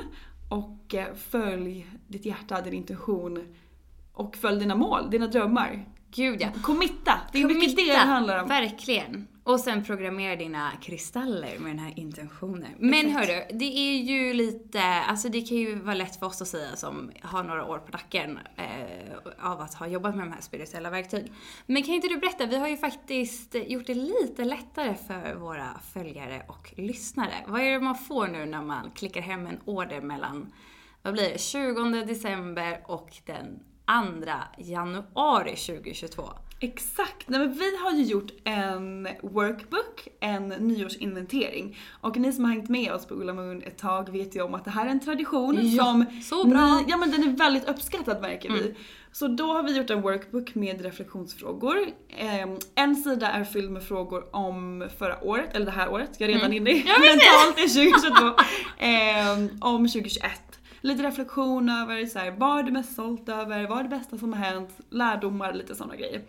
och 0.49 0.95
eh, 0.95 1.13
följ 1.15 1.87
ditt 2.07 2.25
hjärta, 2.25 2.61
din 2.61 2.73
intuition 2.73 3.55
och 4.13 4.35
följ 4.35 4.59
dina 4.59 4.75
mål, 4.75 5.09
dina 5.09 5.27
drömmar. 5.27 5.85
Gud 6.11 6.41
ja. 6.41 6.47
Committa! 6.63 7.19
Det 7.31 7.41
är 7.41 7.45
mycket 7.45 7.75
det 7.75 7.85
det 7.85 7.97
handlar 7.97 8.41
om. 8.43 8.49
Verkligen. 8.49 9.27
Och 9.43 9.59
sen 9.59 9.83
programmera 9.83 10.35
dina 10.35 10.71
kristaller 10.81 11.59
med 11.59 11.71
den 11.71 11.79
här 11.79 11.99
intentionen. 11.99 12.71
Men 12.79 13.09
hörru, 13.09 13.43
det 13.53 13.77
är 13.77 13.97
ju 13.97 14.33
lite, 14.33 14.81
alltså 14.81 15.29
det 15.29 15.41
kan 15.41 15.57
ju 15.57 15.75
vara 15.75 15.95
lätt 15.95 16.19
för 16.19 16.25
oss 16.25 16.41
att 16.41 16.47
säga 16.47 16.75
som 16.75 17.11
har 17.21 17.43
några 17.43 17.65
år 17.65 17.77
på 17.77 17.91
nacken 17.91 18.39
eh, 18.55 19.49
av 19.51 19.61
att 19.61 19.73
ha 19.73 19.87
jobbat 19.87 20.15
med 20.15 20.25
de 20.25 20.31
här 20.31 20.41
spirituella 20.41 20.89
verktyg. 20.89 21.31
Men 21.65 21.83
kan 21.83 21.93
inte 21.93 22.07
du 22.07 22.17
berätta, 22.17 22.45
vi 22.45 22.57
har 22.57 22.67
ju 22.67 22.77
faktiskt 22.77 23.55
gjort 23.67 23.87
det 23.87 23.93
lite 23.93 24.45
lättare 24.45 24.95
för 25.07 25.35
våra 25.35 25.79
följare 25.93 26.43
och 26.47 26.73
lyssnare. 26.77 27.33
Vad 27.47 27.61
är 27.61 27.71
det 27.71 27.79
man 27.79 27.95
får 27.95 28.27
nu 28.27 28.45
när 28.45 28.61
man 28.61 28.91
klickar 28.91 29.21
hem 29.21 29.47
en 29.47 29.59
order 29.65 30.01
mellan, 30.01 30.53
vad 31.01 31.13
blir 31.13 31.29
det, 31.29 31.41
20 31.41 32.05
december 32.05 32.81
och 32.85 33.17
den 33.25 33.59
2 33.59 33.68
januari 34.57 35.55
2022? 35.55 36.23
Exakt! 36.61 37.29
Nej, 37.29 37.39
men 37.39 37.53
vi 37.53 37.77
har 37.77 37.91
ju 37.91 38.03
gjort 38.03 38.31
en 38.43 39.07
workbook, 39.21 40.07
en 40.19 40.47
nyårsinventering. 40.47 41.77
Och 42.01 42.17
ni 42.17 42.33
som 42.33 42.45
har 42.45 42.51
hängt 42.51 42.69
med 42.69 42.93
oss 42.93 43.05
på 43.05 43.13
Ulla 43.13 43.33
Moon 43.33 43.61
ett 43.63 43.77
tag 43.77 44.09
vet 44.09 44.35
ju 44.35 44.41
om 44.41 44.53
att 44.53 44.65
det 44.65 44.71
här 44.71 44.85
är 44.85 44.89
en 44.89 44.99
tradition 44.99 45.59
Ja, 45.61 45.83
som 45.83 46.05
så 46.23 46.47
bra. 46.47 46.59
Mm. 46.59 46.77
Ni, 46.77 46.85
ja 46.87 46.97
men 46.97 47.11
den 47.11 47.23
är 47.23 47.37
väldigt 47.37 47.69
uppskattad 47.69 48.21
märker 48.21 48.49
vi. 48.49 48.75
Så 49.11 49.27
då 49.27 49.53
har 49.53 49.63
vi 49.63 49.77
gjort 49.77 49.89
en 49.89 50.01
workbook 50.01 50.55
med 50.55 50.81
reflektionsfrågor. 50.81 51.77
Ehm, 52.17 52.57
en 52.75 52.95
sida 52.95 53.27
är 53.31 53.43
fylld 53.43 53.71
med 53.71 53.83
frågor 53.83 54.35
om 54.35 54.87
förra 54.97 55.23
året, 55.23 55.55
eller 55.55 55.65
det 55.65 55.71
här 55.71 55.89
året, 55.89 56.09
jag 56.17 56.29
är 56.29 56.33
redan 56.33 56.53
inne 56.53 56.69
i 56.69 56.83
mentalt 56.83 57.59
i 57.59 57.69
2022. 57.69 58.43
Ehm, 58.77 59.49
om 59.61 59.87
2021 59.87 60.48
lite 60.81 61.03
reflektion 61.03 61.69
över 61.69 62.05
så 62.05 62.19
här, 62.19 62.31
vad 62.31 62.59
är 62.59 62.63
du 62.63 62.71
mest 62.71 62.93
stolt 62.93 63.29
över, 63.29 63.67
vad 63.67 63.79
är 63.79 63.83
det 63.83 63.89
bästa 63.89 64.17
som 64.17 64.33
har 64.33 64.39
hänt, 64.39 64.79
lärdomar, 64.89 65.53
lite 65.53 65.75
sådana 65.75 65.95
grejer. 65.95 66.21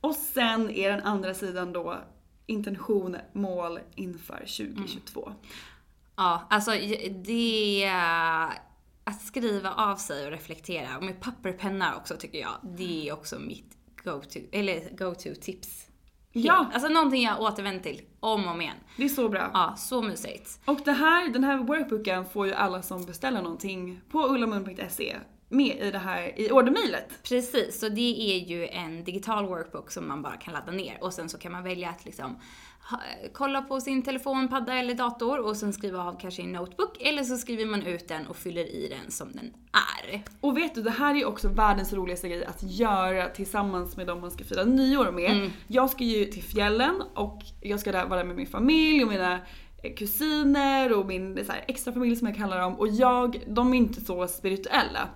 Och 0.00 0.14
sen 0.14 0.70
är 0.70 0.90
den 0.90 1.02
andra 1.02 1.34
sidan 1.34 1.72
då 1.72 1.98
intention, 2.46 3.16
mål 3.32 3.78
inför 3.94 4.38
2022. 4.38 5.26
Mm. 5.26 5.38
Ja, 6.16 6.46
alltså 6.50 6.70
det... 7.24 7.90
Att 9.04 9.22
skriva 9.22 9.74
av 9.74 9.96
sig 9.96 10.26
och 10.26 10.32
reflektera, 10.32 10.96
och 10.96 11.02
med 11.04 11.20
papper 11.20 11.50
och 11.50 11.58
penna 11.58 11.96
också 11.96 12.16
tycker 12.16 12.38
jag, 12.38 12.52
det 12.62 13.08
är 13.08 13.12
också 13.12 13.38
mitt 13.38 13.76
go-to, 14.04 14.38
eller 14.52 14.96
go-to 14.96 15.34
tips. 15.40 15.89
Ja. 16.32 16.70
Alltså 16.72 16.88
någonting 16.88 17.22
jag 17.22 17.40
återvänder 17.40 17.82
till 17.82 18.02
om 18.20 18.44
och 18.44 18.50
om 18.50 18.60
igen. 18.60 18.76
Det 18.96 19.04
är 19.04 19.08
så 19.08 19.28
bra. 19.28 19.50
Ja, 19.54 19.74
så 19.76 20.02
mysigt. 20.02 20.60
Och 20.64 20.80
det 20.84 20.92
här, 20.92 21.28
den 21.28 21.44
här 21.44 21.58
workbooken 21.58 22.24
får 22.24 22.46
ju 22.46 22.52
alla 22.52 22.82
som 22.82 23.04
beställer 23.04 23.42
någonting 23.42 24.00
på 24.10 24.28
ullamun.se 24.28 25.16
med 25.48 25.76
i 25.80 25.90
det 25.90 25.98
här 25.98 26.40
i 26.40 26.50
ordermejlet. 26.50 27.22
Precis, 27.22 27.80
så 27.80 27.88
det 27.88 28.32
är 28.32 28.38
ju 28.38 28.66
en 28.66 29.04
digital 29.04 29.46
workbook 29.46 29.90
som 29.90 30.08
man 30.08 30.22
bara 30.22 30.36
kan 30.36 30.54
ladda 30.54 30.72
ner 30.72 30.98
och 31.00 31.14
sen 31.14 31.28
så 31.28 31.38
kan 31.38 31.52
man 31.52 31.64
välja 31.64 31.90
att 31.90 32.04
liksom 32.04 32.38
kolla 33.32 33.62
på 33.62 33.80
sin 33.80 34.02
telefon, 34.02 34.48
padda 34.48 34.74
eller 34.74 34.94
dator 34.94 35.38
och 35.38 35.56
sen 35.56 35.72
skriva 35.72 36.04
av 36.04 36.18
kanske 36.20 36.42
i 36.42 36.44
en 36.44 36.52
notebook 36.52 37.02
eller 37.02 37.22
så 37.22 37.36
skriver 37.36 37.66
man 37.66 37.82
ut 37.82 38.08
den 38.08 38.26
och 38.26 38.36
fyller 38.36 38.64
i 38.64 38.88
den 38.88 39.10
som 39.10 39.32
den 39.32 39.52
är. 39.72 40.22
Och 40.40 40.56
vet 40.56 40.74
du, 40.74 40.82
det 40.82 40.90
här 40.90 41.14
är 41.14 41.18
ju 41.18 41.24
också 41.24 41.48
världens 41.48 41.92
roligaste 41.92 42.28
grej 42.28 42.44
att 42.44 42.62
göra 42.62 43.28
tillsammans 43.28 43.96
med 43.96 44.06
dem 44.06 44.20
man 44.20 44.30
ska 44.30 44.44
fira 44.44 44.64
nyår 44.64 45.10
med. 45.12 45.50
Jag 45.66 45.90
ska 45.90 46.04
ju 46.04 46.24
till 46.24 46.42
fjällen 46.42 47.02
och 47.14 47.42
jag 47.60 47.80
ska 47.80 47.92
där 47.92 48.06
vara 48.06 48.24
med 48.24 48.36
min 48.36 48.46
familj 48.46 49.02
och 49.04 49.08
mina 49.10 49.38
eh, 49.82 49.94
kusiner 49.94 50.98
och 50.98 51.06
min 51.06 51.44
så 51.46 51.52
här, 51.52 51.64
extra 51.68 51.92
familj 51.92 52.16
som 52.16 52.26
jag 52.26 52.36
kallar 52.36 52.60
dem. 52.60 52.74
Och 52.74 52.88
jag, 52.88 53.44
de 53.46 53.72
är 53.72 53.78
inte 53.78 54.00
så 54.00 54.28
spirituella. 54.28 55.08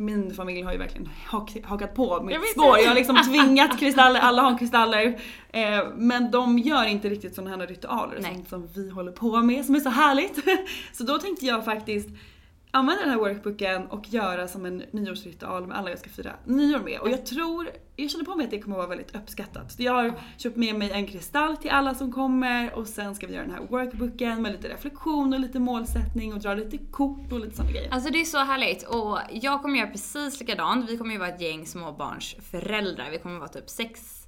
Min 0.00 0.34
familj 0.34 0.62
har 0.62 0.72
ju 0.72 0.78
verkligen 0.78 1.08
hak, 1.26 1.56
hakat 1.64 1.94
på 1.94 2.16
Jag 2.16 2.24
mitt 2.24 2.36
vet 2.36 2.50
spår. 2.50 2.78
Jag 2.78 2.88
har 2.88 2.94
liksom 2.94 3.16
tvingat 3.16 3.78
kristaller, 3.78 4.20
alla 4.20 4.42
har 4.42 4.58
kristaller. 4.58 5.20
Eh, 5.52 5.88
men 5.96 6.30
de 6.30 6.58
gör 6.58 6.84
inte 6.84 7.08
riktigt 7.08 7.34
sådana 7.34 7.56
här 7.56 7.66
ritualer, 7.66 8.18
Nej. 8.20 8.34
sånt 8.34 8.48
som 8.48 8.68
vi 8.74 8.90
håller 8.90 9.12
på 9.12 9.36
med 9.42 9.64
som 9.64 9.74
är 9.74 9.80
så 9.80 9.88
härligt. 9.88 10.38
så 10.92 11.04
då 11.04 11.18
tänkte 11.18 11.46
jag 11.46 11.64
faktiskt 11.64 12.08
använda 12.70 13.02
den 13.02 13.10
här 13.10 13.18
workbooken 13.18 13.86
och 13.86 14.08
göra 14.08 14.48
som 14.48 14.66
en 14.66 14.82
nyårsritual 14.90 15.66
med 15.66 15.78
alla 15.78 15.90
jag 15.90 15.98
ska 15.98 16.10
fira 16.10 16.32
nyår 16.44 16.78
med. 16.78 17.00
Och 17.00 17.10
jag 17.10 17.26
tror, 17.26 17.70
jag 17.96 18.10
känner 18.10 18.24
på 18.24 18.36
mig 18.36 18.44
att 18.44 18.50
det 18.50 18.60
kommer 18.60 18.76
vara 18.76 18.86
väldigt 18.86 19.14
uppskattat. 19.14 19.72
Så 19.72 19.82
jag 19.82 19.92
har 19.92 20.12
köpt 20.36 20.56
med 20.56 20.74
mig 20.74 20.90
en 20.90 21.06
kristall 21.06 21.56
till 21.56 21.70
alla 21.70 21.94
som 21.94 22.12
kommer 22.12 22.74
och 22.74 22.86
sen 22.86 23.14
ska 23.14 23.26
vi 23.26 23.34
göra 23.34 23.46
den 23.46 23.54
här 23.54 23.66
workbooken 23.68 24.42
med 24.42 24.52
lite 24.52 24.68
reflektion 24.68 25.32
och 25.32 25.40
lite 25.40 25.58
målsättning 25.58 26.32
och 26.32 26.40
dra 26.40 26.54
lite 26.54 26.78
kort 26.78 27.32
och 27.32 27.40
lite 27.40 27.56
sådana 27.56 27.72
grejer. 27.72 27.90
Alltså 27.92 28.12
det 28.12 28.20
är 28.20 28.24
så 28.24 28.38
härligt 28.38 28.82
och 28.82 29.18
jag 29.32 29.62
kommer 29.62 29.78
göra 29.78 29.90
precis 29.90 30.40
likadant. 30.40 30.90
Vi 30.90 30.96
kommer 30.96 31.12
ju 31.12 31.18
vara 31.18 31.28
ett 31.28 31.40
gäng 31.40 31.66
småbarnsföräldrar. 31.66 33.10
Vi 33.10 33.18
kommer 33.18 33.38
vara 33.38 33.48
typ 33.48 33.70
sex 33.70 34.20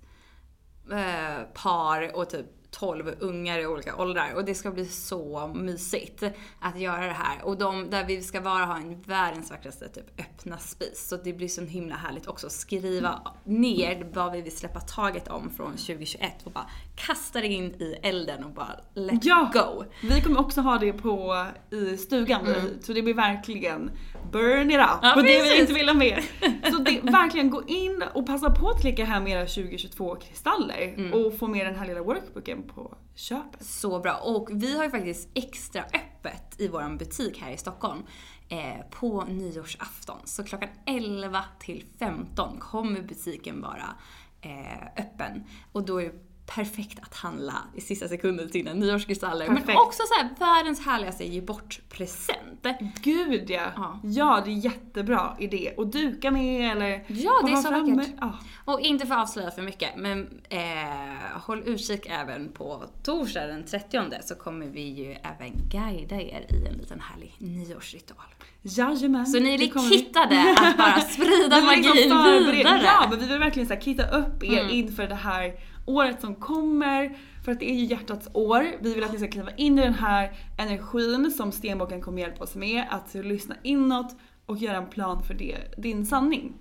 eh, 0.92 1.62
par 1.62 2.16
och 2.16 2.30
typ 2.30 2.62
12 2.73 3.14
ungar 3.19 3.59
i 3.59 3.67
olika 3.67 3.97
åldrar 3.97 4.33
och 4.35 4.45
det 4.45 4.55
ska 4.55 4.71
bli 4.71 4.87
så 4.87 5.52
mysigt 5.55 6.23
att 6.61 6.81
göra 6.81 7.07
det 7.07 7.12
här. 7.12 7.45
Och 7.45 7.59
de, 7.59 7.91
där 7.91 8.05
vi 8.05 8.23
ska 8.23 8.41
vara 8.41 8.64
ha 8.64 8.76
en 8.76 9.02
världens 9.02 9.50
vackraste 9.50 9.88
typ 9.88 10.21
öppna 10.21 10.59
spis. 10.59 11.09
Så 11.09 11.17
det 11.17 11.33
blir 11.33 11.49
så 11.49 11.62
himla 11.62 11.95
härligt 11.95 12.26
också 12.26 12.47
att 12.47 12.52
skriva 12.52 13.21
ner 13.45 14.07
vad 14.14 14.33
vi 14.33 14.43
vill 14.43 14.57
släppa 14.57 14.81
taget 14.81 15.29
om 15.29 15.50
från 15.57 15.71
2021 15.73 16.33
och 16.45 16.52
bara 16.52 16.67
kasta 16.97 17.41
det 17.41 17.47
in 17.47 17.64
i 17.64 17.99
elden 18.02 18.45
och 18.45 18.50
bara 18.50 18.76
let 18.95 19.25
Ja! 19.25 19.50
go. 19.52 19.85
Vi 20.02 20.21
kommer 20.21 20.41
också 20.41 20.61
ha 20.61 20.79
det 20.79 20.93
på 20.93 21.47
i 21.71 21.97
stugan, 21.97 22.47
så 22.81 22.93
det 22.93 23.02
blir 23.02 23.14
verkligen 23.14 23.91
burn 24.33 24.71
it 24.71 24.76
up 24.76 24.87
Ja, 25.02 25.14
det 25.17 25.23
precis. 25.23 25.52
vi 25.52 25.61
inte 25.61 25.73
vill 25.73 25.88
ha 25.88 25.95
mer. 25.95 26.25
Så 26.71 26.79
det, 26.79 27.00
verkligen 27.02 27.50
gå 27.50 27.62
in 27.67 28.05
och 28.14 28.26
passa 28.26 28.50
på 28.50 28.69
att 28.69 28.81
klicka 28.81 29.05
hem 29.05 29.26
era 29.26 29.41
2022 29.47 30.14
kristaller 30.17 31.11
och 31.14 31.38
få 31.38 31.47
med 31.49 31.67
den 31.67 31.75
här 31.75 31.87
lilla 31.87 32.02
workbooken 32.02 32.62
på 32.62 32.95
köpet. 33.14 33.66
Så 33.66 34.00
bra. 34.00 34.16
Och 34.16 34.49
vi 34.52 34.76
har 34.76 34.85
ju 34.85 34.90
faktiskt 34.90 35.28
extra 35.35 35.83
öppet 35.83 36.61
i 36.61 36.69
vår 36.69 36.97
butik 36.99 37.38
här 37.38 37.50
i 37.50 37.57
Stockholm 37.57 38.02
eh, 38.49 38.87
på 38.90 39.25
nyårsafton. 39.25 40.19
Så 40.25 40.45
klockan 40.45 40.69
11 40.87 41.45
till 41.59 41.85
15 41.99 42.59
kommer 42.59 43.02
butiken 43.02 43.61
vara 43.61 43.97
eh, 44.40 44.87
öppen. 44.97 45.45
Och 45.73 45.85
då 45.85 46.02
är 46.02 46.12
perfekt 46.54 46.99
att 47.02 47.14
handla 47.14 47.54
i 47.76 47.80
sista 47.80 48.09
sekunden 48.09 48.50
till 48.50 48.64
dina 48.64 48.75
nyårskristaller. 48.75 49.47
Men 49.49 49.56
Perfekt. 49.56 49.78
också 49.78 50.02
så 50.09 50.14
här, 50.23 50.28
världens 50.38 50.87
härligaste 50.87 51.25
ge 51.25 51.40
bort-present. 51.40 52.66
Gud 53.02 53.50
ja. 53.50 53.62
Ja. 53.76 54.00
ja! 54.02 54.42
det 54.44 54.50
är 54.50 54.54
jättebra 54.54 55.37
idé. 55.38 55.73
Och 55.76 55.87
duka 55.87 56.30
med 56.30 56.73
eller 56.73 57.04
Ja, 57.09 57.32
det 57.44 57.52
är 57.52 57.56
så 57.56 57.71
vackert. 57.71 58.14
Ja. 58.21 58.38
Och 58.64 58.80
inte 58.80 59.06
för 59.06 59.14
att 59.14 59.23
avslöja 59.23 59.50
för 59.50 59.62
mycket, 59.62 59.97
men 59.97 60.40
eh, 60.49 61.40
håll 61.47 61.62
utkik 61.66 62.06
även 62.06 62.52
på 62.52 62.85
torsdag 63.02 63.47
den 63.47 63.64
30 63.66 63.99
så 64.23 64.35
kommer 64.35 64.66
vi 64.66 64.82
ju 64.82 65.12
även 65.12 65.52
guida 65.71 66.16
er 66.21 66.47
i 66.49 66.66
en 66.66 66.75
liten 66.75 67.00
härlig 67.00 67.35
nyårsritual. 67.38 68.26
Jajamän. 68.62 69.26
Så 69.26 69.38
ni 69.40 69.54
är 69.54 69.90
kittade 69.90 70.56
att 70.61 70.76
bara 70.78 71.00
sprida 71.00 71.56
liksom 71.56 71.66
magin 71.66 72.12
förbereda- 72.12 72.52
vidare. 72.52 72.80
Ja, 72.85 73.06
men 73.11 73.18
vi 73.21 73.26
vill 73.26 73.38
verkligen 73.38 73.68
så 73.68 73.75
här 73.75 73.80
kitta 73.80 74.06
upp 74.18 74.42
er 74.44 74.61
Mm. 74.61 74.71
inför 74.71 75.06
det 75.06 75.14
här 75.14 75.54
året 75.86 76.20
som 76.20 76.34
kommer. 76.34 77.18
För 77.44 77.52
att 77.52 77.60
det 77.60 77.70
är 77.70 77.74
ju 77.74 77.84
hjärtats 77.84 78.28
år. 78.32 78.66
Vi 78.80 78.94
vill 78.94 79.04
att 79.04 79.12
ni 79.12 79.18
ska 79.18 79.28
kliva 79.28 79.50
in 79.56 79.78
i 79.78 79.82
den 79.82 79.94
här 79.94 80.32
energin 80.58 81.30
som 81.30 81.52
stenbocken 81.52 82.00
kommer 82.00 82.22
hjälpa 82.22 82.44
oss 82.44 82.54
med. 82.54 82.84
Att 82.90 83.14
lyssna 83.14 83.56
inåt 83.62 84.16
och 84.46 84.58
göra 84.58 84.76
en 84.76 84.86
plan 84.86 85.22
för 85.22 85.34
det, 85.34 85.56
din 85.76 86.06
sanning. 86.06 86.52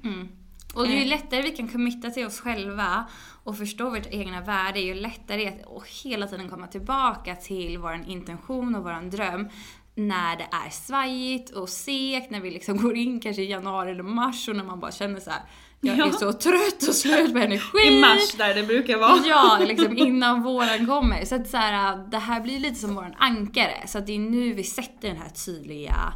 Och 0.73 0.87
ju 0.87 1.01
Eh. 1.01 1.07
lättare 1.07 1.41
vi 1.41 1.51
kan 1.51 1.67
committa 1.67 2.09
till 2.09 2.25
oss 2.25 2.39
själva 2.39 3.05
och 3.43 3.57
förstå 3.57 3.89
vårt 3.89 4.07
egna 4.11 4.41
värde, 4.41 4.79
ju 4.79 4.93
lättare 4.93 5.45
är 5.45 5.51
det 5.51 5.77
att 5.77 5.87
hela 5.87 6.27
tiden 6.27 6.49
komma 6.49 6.67
tillbaka 6.67 7.35
till 7.35 7.77
vår 7.77 8.03
intention 8.07 8.75
och 8.75 8.83
vår 8.83 9.09
dröm 9.09 9.49
när 9.95 10.37
det 10.37 10.47
är 10.51 10.69
svajigt 10.69 11.49
och 11.49 11.69
segt, 11.69 12.31
när 12.31 12.39
vi 12.39 12.51
liksom 12.51 12.77
går 12.81 12.95
in 12.95 13.19
kanske 13.19 13.41
i 13.41 13.49
januari 13.49 13.91
eller 13.91 14.03
mars 14.03 14.47
och 14.47 14.55
när 14.55 14.63
man 14.63 14.79
bara 14.79 14.91
känner 14.91 15.19
så 15.19 15.29
här: 15.29 15.41
jag 15.81 15.97
Ja. 15.97 16.07
är 16.07 16.11
så 16.11 16.33
trött 16.33 16.87
och 16.89 16.95
slut 16.95 17.33
på 17.33 17.39
energi. 17.39 17.87
I 17.87 18.01
mars 18.01 18.31
där 18.37 18.53
det 18.55 18.63
brukar 18.63 18.97
vara. 18.97 19.23
Ja, 19.25 19.59
liksom 19.67 19.97
innan 19.97 20.43
våren 20.43 20.87
kommer. 20.87 21.25
Så 21.25 21.35
att 21.35 21.47
så 21.49 21.57
här, 21.57 21.97
det 22.11 22.17
här 22.17 22.41
blir 22.41 22.59
lite 22.59 22.75
som 22.75 22.95
våran 22.95 23.13
ankare. 23.17 23.87
Så 23.87 23.97
att 23.97 24.07
det 24.07 24.13
är 24.15 24.19
nu 24.19 24.53
vi 24.53 24.63
sätter 24.63 25.07
den 25.07 25.17
här 25.17 25.29
tydliga, 25.29 26.13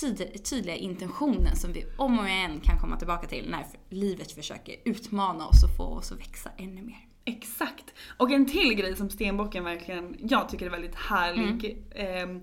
tyd, 0.00 0.44
tydliga 0.50 0.76
intentionen 0.76 1.56
som 1.56 1.72
vi 1.72 1.84
om 1.96 2.18
och 2.18 2.28
igen 2.28 2.60
kan 2.64 2.78
komma 2.80 2.96
tillbaka 2.96 3.26
till 3.26 3.46
när 3.50 3.64
livet 3.90 4.32
försöker 4.32 4.74
utmana 4.84 5.46
oss 5.46 5.64
och 5.64 5.76
få 5.76 5.84
oss 5.84 6.12
att 6.12 6.18
växa 6.18 6.50
ännu 6.58 6.82
mer. 6.82 7.08
Exakt. 7.24 7.84
Och 8.16 8.30
en 8.30 8.46
till 8.46 8.74
grej 8.74 8.96
som 8.96 9.10
stenbocken 9.10 9.64
verkligen, 9.64 10.16
jag 10.18 10.48
tycker 10.48 10.66
är 10.66 10.70
väldigt 10.70 10.94
härlig. 10.94 11.82
ehm, 11.94 12.40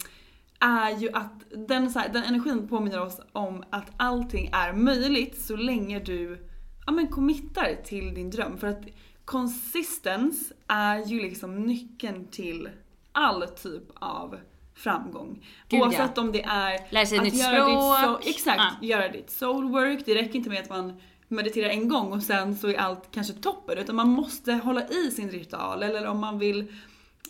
är 0.59 0.97
ju 0.97 1.09
att 1.13 1.43
den, 1.67 1.91
så 1.91 1.99
här, 1.99 2.09
den 2.09 2.23
energin 2.23 2.67
påminner 2.67 3.01
oss 3.01 3.19
om 3.31 3.63
att 3.69 3.85
allting 3.97 4.49
är 4.53 4.73
möjligt 4.73 5.41
så 5.41 5.55
länge 5.55 5.99
du 5.99 6.48
ja, 6.89 6.93
men 6.93 7.07
committar 7.07 7.75
till 7.83 8.13
din 8.13 8.29
dröm. 8.29 8.57
För 8.57 8.67
att 8.67 8.81
konsistens 9.25 10.53
är 10.67 11.05
ju 11.05 11.21
liksom 11.21 11.55
nyckeln 11.55 12.27
till 12.27 12.69
all 13.11 13.47
typ 13.47 13.83
av 13.93 14.37
framgång. 14.75 15.45
Gud, 15.67 15.81
Oavsett 15.81 16.11
ja. 16.15 16.21
om 16.21 16.31
det 16.31 16.43
är 16.43 17.05
sig 17.05 17.17
ett 17.17 17.23
nytt 17.23 17.33
göra 17.33 17.65
ditt 17.65 17.79
språk. 17.79 17.99
soul, 18.03 18.17
exakt, 18.25 18.61
Ja. 18.81 18.87
göra 18.87 19.07
ditt 19.07 19.29
soul 19.29 19.71
work. 19.71 20.05
Det 20.05 20.15
räcker 20.15 20.35
inte 20.35 20.49
med 20.49 20.61
att 20.61 20.69
man 20.69 21.01
mediterar 21.27 21.69
en 21.69 21.89
gång 21.89 22.13
och 22.13 22.23
sen 22.23 22.55
så 22.55 22.67
är 22.67 22.77
allt 22.77 23.11
kanske 23.11 23.33
toppen 23.33 23.77
utan 23.77 23.95
man 23.95 24.09
måste 24.09 24.53
hålla 24.53 24.87
i 24.87 25.11
sin 25.11 25.29
ritual 25.29 25.83
eller 25.83 26.07
om 26.07 26.19
man 26.19 26.39
vill 26.39 26.59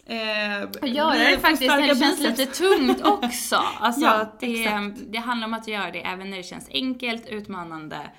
eh, 0.06 0.90
göra 0.94 1.14
det 1.14 1.40
faktiskt 1.40 1.68
när 1.68 1.88
det 1.88 1.96
känns 1.96 2.20
lite 2.20 2.46
tungt 2.46 3.02
också. 3.06 3.56
Alltså 3.80 4.02
Ja, 4.02 4.14
att 4.14 4.40
det, 4.40 4.94
det 5.08 5.18
handlar 5.18 5.48
om 5.48 5.54
att 5.54 5.68
göra 5.68 5.92
det 5.92 6.02
även 6.02 6.30
när 6.30 6.38
det 6.38 6.44
känns 6.44 6.70
enkelt, 6.70 7.28
utmanande 7.28 8.10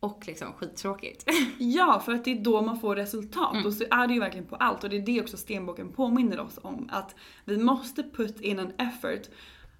och 0.00 0.24
liksom 0.26 0.52
skittråkigt. 0.52 1.24
Ja, 1.58 2.02
för 2.04 2.12
att 2.12 2.24
det 2.24 2.30
är 2.30 2.44
då 2.44 2.62
man 2.62 2.80
får 2.80 2.96
resultat 2.96 3.54
Mm. 3.54 3.66
och 3.66 3.72
så 3.72 3.84
är 3.90 4.06
det 4.06 4.14
ju 4.14 4.20
verkligen 4.20 4.46
på 4.46 4.56
allt 4.56 4.84
och 4.84 4.90
det 4.90 4.96
är 4.96 5.06
det 5.06 5.20
också 5.20 5.36
stenboken 5.36 5.92
påminner 5.92 6.40
oss 6.40 6.58
om 6.62 6.88
att 6.92 7.14
vi 7.44 7.58
måste 7.58 8.02
put 8.02 8.40
in 8.40 8.58
en 8.58 8.72
effort. 8.78 9.22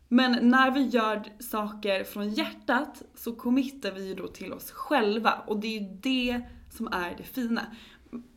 Men 0.08 0.50
när 0.50 0.70
vi 0.70 0.80
gör 0.80 1.22
saker 1.38 2.04
från 2.04 2.30
hjärtat 2.30 3.02
så 3.14 3.32
committar 3.32 3.92
vi 3.92 4.08
ju 4.08 4.14
då 4.14 4.28
till 4.28 4.52
oss 4.52 4.70
själva 4.70 5.34
och 5.46 5.60
det 5.60 5.66
är 5.66 5.80
ju 5.80 5.88
det 6.00 6.42
som 6.70 6.86
är 6.86 7.14
det 7.16 7.22
fina. 7.22 7.66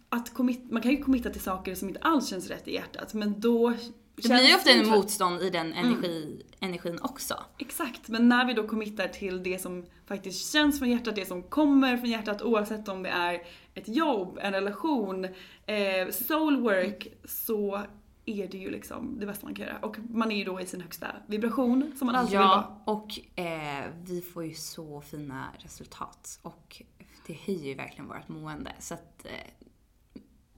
Att 0.09 0.33
commit, 0.33 0.71
man 0.71 0.81
kan 0.81 0.91
ju 0.91 1.03
committa 1.03 1.29
till 1.29 1.41
saker 1.41 1.75
som 1.75 1.87
inte 1.87 2.01
alls 2.01 2.29
känns 2.29 2.47
rätt 2.47 2.67
i 2.67 2.73
hjärtat 2.73 3.13
men 3.13 3.39
då 3.39 3.73
Det 4.21 4.29
blir 4.29 4.47
ju 4.47 4.55
ofta 4.55 4.71
en 4.71 4.89
motstånd 4.89 5.41
i 5.41 5.49
den 5.49 5.73
energi, 5.73 6.45
energin 6.59 6.99
också. 7.01 7.43
Exakt, 7.57 8.09
men 8.09 8.29
när 8.29 8.45
vi 8.45 8.53
då 8.53 8.67
committar 8.67 9.07
till 9.07 9.43
det 9.43 9.61
som 9.61 9.85
faktiskt 10.07 10.51
känns 10.51 10.79
från 10.79 10.89
hjärtat, 10.89 11.15
det 11.15 11.25
som 11.25 11.43
kommer 11.43 11.97
från 11.97 12.09
hjärtat 12.09 12.41
oavsett 12.41 12.87
om 12.87 13.03
det 13.03 13.09
är 13.09 13.41
ett 13.73 13.87
jobb, 13.87 14.39
en 14.41 14.53
relation, 14.53 15.25
eh, 15.65 16.09
soul 16.11 16.61
work, 16.61 17.07
så 17.25 17.81
är 18.25 18.47
det 18.47 18.57
ju 18.57 18.71
liksom 18.71 19.19
det 19.19 19.25
bästa 19.25 19.45
man 19.45 19.55
kan 19.55 19.65
göra. 19.65 19.77
Och 19.77 19.97
man 20.09 20.31
är 20.31 20.35
ju 20.35 20.43
då 20.43 20.61
i 20.61 20.65
sin 20.65 20.81
högsta 20.81 21.07
vibration 21.27 21.91
som 21.97 22.05
man 22.05 22.15
alltid 22.15 22.31
vill 22.31 22.47
vara. 22.47 22.49
Ja, 22.49 22.83
och 22.85 23.39
eh, 23.39 23.85
vi 24.03 24.21
får 24.21 24.45
ju 24.45 24.53
så 24.53 25.01
fina 25.01 25.47
resultat 25.59 26.39
och 26.41 26.81
det 27.27 27.33
höjer 27.33 27.65
ju 27.65 27.75
verkligen 27.75 28.07
vårt 28.07 28.27
mående. 28.27 28.71
Så 28.79 28.93
att 28.93 29.25
eh, 29.25 29.60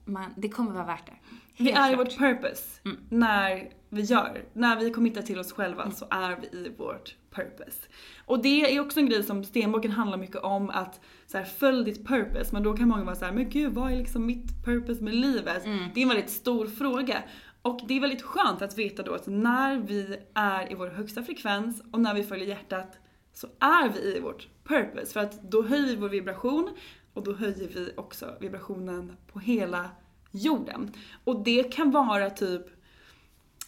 man, 0.04 0.34
det 0.36 0.48
kommer 0.48 0.72
vara 0.72 0.84
värt 0.84 1.06
det. 1.06 1.16
Vi 1.56 1.70
är 1.70 1.92
i 1.92 1.96
vårt 1.96 2.18
purpose 2.18 2.80
när 3.08 3.70
vi 3.88 4.02
gör, 4.02 4.44
när 4.52 4.76
vi 4.76 4.90
committar 4.90 5.22
till 5.22 5.38
oss 5.38 5.52
själva 5.52 5.90
så 5.90 6.06
är 6.10 6.36
vi 6.40 6.58
i 6.58 6.68
vårt 6.78 7.16
purpose. 7.30 7.78
Och 8.26 8.42
det 8.42 8.76
är 8.76 8.80
också 8.80 9.00
en 9.00 9.08
grej 9.08 9.22
som 9.22 9.44
stenboken 9.44 9.90
handlar 9.90 10.18
mycket 10.18 10.36
om 10.36 10.70
att 10.70 11.00
så 11.26 11.38
här, 11.38 11.44
följ 11.44 11.84
ditt 11.84 12.06
purpose 12.06 12.52
men 12.52 12.62
då 12.62 12.76
kan 12.76 12.88
många 12.88 13.04
vara 13.04 13.16
så 13.16 13.24
här, 13.24 13.32
men 13.32 13.50
gud 13.50 13.72
vad 13.72 13.92
är 13.92 13.96
liksom 13.96 14.26
mitt 14.26 14.64
purpose 14.64 15.04
med 15.04 15.14
livet? 15.14 15.64
Det 15.94 16.00
är 16.00 16.02
en 16.02 16.08
väldigt 16.08 16.30
stor 16.30 16.66
fråga. 16.66 17.22
Och 17.62 17.80
det 17.88 17.96
är 17.96 18.00
väldigt 18.00 18.22
skönt 18.22 18.62
att 18.62 18.78
veta 18.78 19.02
då 19.02 19.14
att 19.14 19.26
när 19.26 19.78
vi 19.78 20.16
är 20.34 20.72
i 20.72 20.74
vår 20.74 20.88
högsta 20.88 21.22
frekvens 21.22 21.82
och 21.92 22.00
när 22.00 22.14
vi 22.14 22.24
följer 22.24 22.46
hjärtat 22.46 22.98
så 23.32 23.46
är 23.60 23.88
vi 23.88 24.16
i 24.16 24.20
vårt 24.20 24.48
purpose 24.64 25.12
för 25.12 25.20
att 25.20 25.50
då 25.50 25.62
höjer 25.62 25.86
vi 25.86 25.96
vår 25.96 26.08
vibration 26.08 26.70
och 27.14 27.24
då 27.24 27.34
höjer 27.34 27.68
vi 27.74 27.92
också 27.96 28.34
vibrationen 28.40 29.16
på 29.32 29.38
hela 29.38 29.90
jorden. 30.30 30.92
Och 31.24 31.44
det 31.44 31.72
kan 31.74 31.90
vara 31.90 32.30
typ 32.30 32.62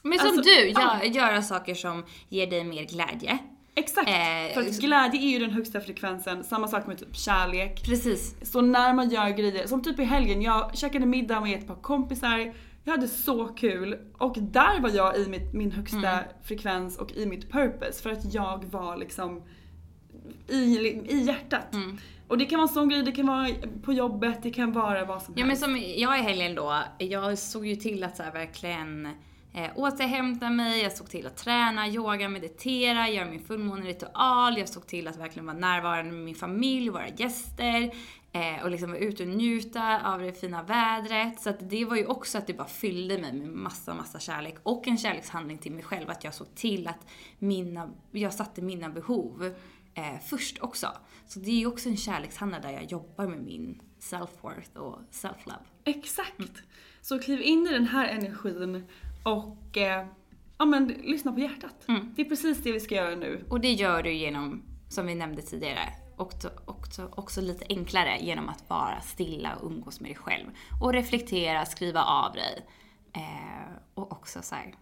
Men 0.03 0.19
som 0.19 0.29
Alltså, 0.29 0.43
du, 0.43 0.69
ja. 0.69 0.99
gör, 1.03 1.11
göra 1.11 1.43
saker 1.43 1.75
som 1.75 2.05
ger 2.29 2.47
dig 2.47 2.65
mer 2.65 2.85
glädje. 2.85 3.39
Exakt! 3.75 4.09
Eh, 4.09 4.55
för 4.55 4.61
att 4.61 4.79
glädje 4.81 5.21
är 5.21 5.31
ju 5.31 5.39
den 5.39 5.51
högsta 5.51 5.81
frekvensen, 5.81 6.45
samma 6.45 6.69
sak 6.69 6.87
med 6.87 6.99
typ 6.99 7.17
kärlek. 7.17 7.83
Precis. 7.85 8.35
Så 8.43 8.61
när 8.61 8.93
man 8.95 9.11
gör 9.11 9.29
grejer, 9.31 9.67
som 9.67 9.83
typ 9.83 9.99
i 9.99 10.05
helgen, 10.05 10.43
jag 10.43 10.77
käkade 10.79 11.07
middag 11.07 11.41
med 11.41 11.59
ett 11.59 11.67
par 11.67 11.75
kompisar, 11.75 12.55
jag 12.85 12.93
hade 12.93 13.09
så 13.09 13.47
kul 13.49 13.99
och 14.19 14.37
där 14.39 14.81
var 14.81 14.91
jag 14.91 15.17
i 15.19 15.27
mitt, 15.29 15.53
min 15.55 15.73
högsta 15.73 16.11
Mm. 16.11 16.25
frekvens 16.43 16.99
och 16.99 17.13
i 17.13 17.27
mitt 17.27 17.53
purpose 17.53 18.03
för 18.03 18.11
att 18.11 18.35
jag 18.35 18.65
var 18.65 18.97
liksom 18.97 19.43
i, 20.49 20.79
i 21.09 21.23
hjärtat. 21.27 21.75
Mm. 21.75 21.99
Och 22.29 22.39
det 22.39 22.47
kan 22.47 22.59
vara 22.59 22.69
en 22.69 22.75
sån 22.75 22.89
grej, 22.89 23.03
det 23.03 23.13
kan 23.13 23.27
vara 23.27 23.49
på 23.83 23.93
jobbet, 23.93 24.43
det 24.43 24.51
kan 24.51 24.73
vara 24.73 25.05
vad 25.05 25.23
som 25.23 25.35
Ja 25.37 25.41
men 25.41 25.49
helst. 25.49 25.65
som 25.65 25.77
jag 25.97 26.19
i 26.19 26.23
helgen 26.23 26.55
då, 26.55 26.83
jag 26.99 27.39
såg 27.39 27.67
ju 27.67 27.77
till 27.77 28.05
att 28.05 28.17
så 28.17 28.23
verkligen 28.23 29.07
eh, 29.55 29.71
återhämta 29.75 30.51
mig, 30.51 30.83
jag 30.83 30.93
såg 30.93 31.11
till 31.11 31.27
att 31.27 31.37
träna, 31.37 31.89
yoga, 31.89 32.29
meditera, 32.29 33.09
göra 33.09 33.31
min 33.31 33.41
fullmåneritual, 33.41 34.59
jag 34.59 34.69
såg 34.69 34.87
till 34.87 35.09
att 35.09 35.17
verkligen 35.17 35.47
vara 35.47 35.57
närvarande 35.57 36.13
med 36.13 36.25
min 36.25 36.35
familj, 36.35 36.89
våra 36.89 37.09
gäster 37.09 37.91
eh, 38.33 38.65
och 38.65 38.71
liksom 38.71 38.91
vara 38.91 39.01
ute 39.01 39.23
och 39.23 39.29
njuta 39.29 40.13
av 40.13 40.21
det 40.21 40.33
fina 40.33 40.63
vädret. 40.63 41.41
Så 41.41 41.51
att 41.51 41.71
det 41.71 41.85
var 41.85 41.97
ju 41.97 42.07
också 42.07 42.39
att 42.39 42.47
det 42.47 42.55
bara 42.55 42.69
fyllde 42.69 43.19
mig 43.19 43.33
med 43.33 43.49
massa, 43.49 43.95
massa 43.95 44.19
kärlek 44.19 44.57
och 44.63 44.89
en 44.89 44.99
kärlekshandling 44.99 45.59
till 45.59 45.73
mig 45.73 45.83
själv, 45.85 46.11
att 46.11 46.25
jag 46.25 46.35
såg 46.35 46.55
till 46.55 46.89
att 46.89 47.07
mina, 47.39 47.89
jag 48.11 48.33
satte 48.35 48.63
mina 48.63 48.89
behov 48.89 49.55
eh, 49.97 50.19
först 50.25 50.63
också. 50.63 50.89
Så 51.27 51.41
det 51.41 51.51
är 51.51 51.59
ju 51.59 51.67
också 51.67 51.89
en 51.89 51.97
kärlekshandel 51.97 52.63
där 52.63 52.71
jag 52.71 52.85
jobbar 52.85 53.27
med 53.27 53.39
min 53.39 53.83
self-worth 54.01 54.77
och 54.77 54.99
self-love. 55.11 55.65
Exakt! 55.85 56.63
Så 57.01 57.19
kliv 57.19 57.43
in 57.43 57.67
i 57.67 57.73
den 57.73 57.87
här 57.87 58.09
energin 58.09 58.87
och 59.25 59.77
eh, 59.77 60.07
ja, 60.59 60.65
men, 60.65 60.89
lyssna 60.89 61.33
på 61.33 61.41
hjärtat. 61.41 61.89
Mm. 61.89 62.13
Det 62.17 62.23
är 62.23 62.29
precis 62.29 62.63
det 62.63 62.73
vi 62.73 62.81
ska 62.81 62.95
göra 62.95 63.15
nu. 63.15 63.47
Och 63.49 63.61
det 63.61 63.73
gör 63.73 64.03
du 64.03 64.13
genom, 64.13 64.63
som 64.89 65.07
vi 65.07 65.15
nämnde 65.15 65.43
tidigare, 65.43 65.89
också, 66.17 66.51
också, 66.65 67.09
också 67.17 67.41
lite 67.41 67.67
enklare 67.69 68.19
genom 68.21 68.49
att 68.49 68.71
vara 68.71 69.01
stilla 69.01 69.57
och 69.57 69.71
umgås 69.71 70.01
med 70.01 70.11
dig 70.11 70.17
själv. 70.17 70.47
Och 70.81 70.93
reflektera, 70.93 71.67
skriva 71.67 72.03
av 72.03 72.33
dig. 72.33 72.67
Eh, 73.13 73.77
och 73.95 74.13
också 74.13 74.43
så 74.43 74.55
här, 74.55 74.75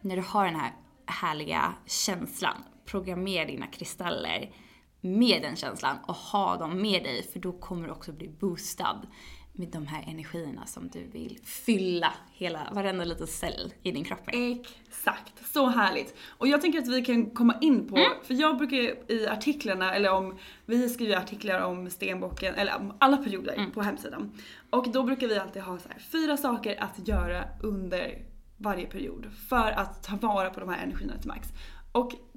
när 0.00 0.16
du 0.16 0.22
har 0.22 0.44
den 0.44 0.56
här 0.56 0.72
härliga 1.06 1.74
känslan, 1.86 2.64
programmera 2.90 3.44
dina 3.44 3.66
kristaller 3.66 4.50
med 5.00 5.42
den 5.42 5.56
känslan 5.56 5.96
och 6.06 6.14
ha 6.14 6.56
dem 6.56 6.82
med 6.82 7.02
dig 7.04 7.22
för 7.22 7.38
då 7.40 7.52
kommer 7.52 7.86
du 7.86 7.92
också 7.92 8.12
bli 8.12 8.28
boostad 8.28 9.06
med 9.52 9.68
de 9.68 9.86
här 9.86 10.04
energierna 10.08 10.66
som 10.66 10.88
du 10.88 11.04
vill 11.12 11.38
fylla 11.44 12.12
hela, 12.32 12.68
varenda 12.72 13.04
liten 13.04 13.26
cell 13.26 13.72
i 13.82 13.92
din 13.92 14.04
kropp 14.04 14.26
med. 14.26 14.60
Exakt, 14.88 15.52
så 15.52 15.66
härligt. 15.66 16.14
Och 16.38 16.48
jag 16.48 16.60
tänker 16.60 16.78
att 16.78 16.88
vi 16.88 17.02
kan 17.04 17.30
komma 17.30 17.54
in 17.60 17.88
på, 17.88 17.96
Mm. 17.96 18.10
för 18.24 18.34
jag 18.34 18.58
brukar 18.58 18.76
i 19.12 19.26
artiklarna, 19.28 19.94
eller 19.94 20.12
om, 20.12 20.38
vi 20.66 20.88
skriver 20.88 21.16
artiklar 21.16 21.60
om 21.60 21.90
stenboken, 21.90 22.54
eller 22.54 22.76
om 22.76 22.92
alla 23.00 23.16
perioder 23.16 23.54
Mm. 23.54 23.70
på 23.70 23.82
hemsidan. 23.82 24.32
Och 24.70 24.90
då 24.92 25.02
brukar 25.02 25.26
vi 25.28 25.38
alltid 25.38 25.62
ha 25.62 25.78
så 25.78 25.88
här, 25.88 25.98
fyra 25.98 26.36
saker 26.36 26.82
att 26.82 27.08
göra 27.08 27.44
under 27.62 28.22
varje 28.56 28.86
period 28.86 29.26
för 29.48 29.70
att 29.70 30.02
ta 30.02 30.16
vara 30.16 30.50
på 30.50 30.60
de 30.60 30.68
här 30.68 30.82
energierna 30.84 31.18
till 31.18 31.28
max. 31.28 31.48
Och 31.92 32.12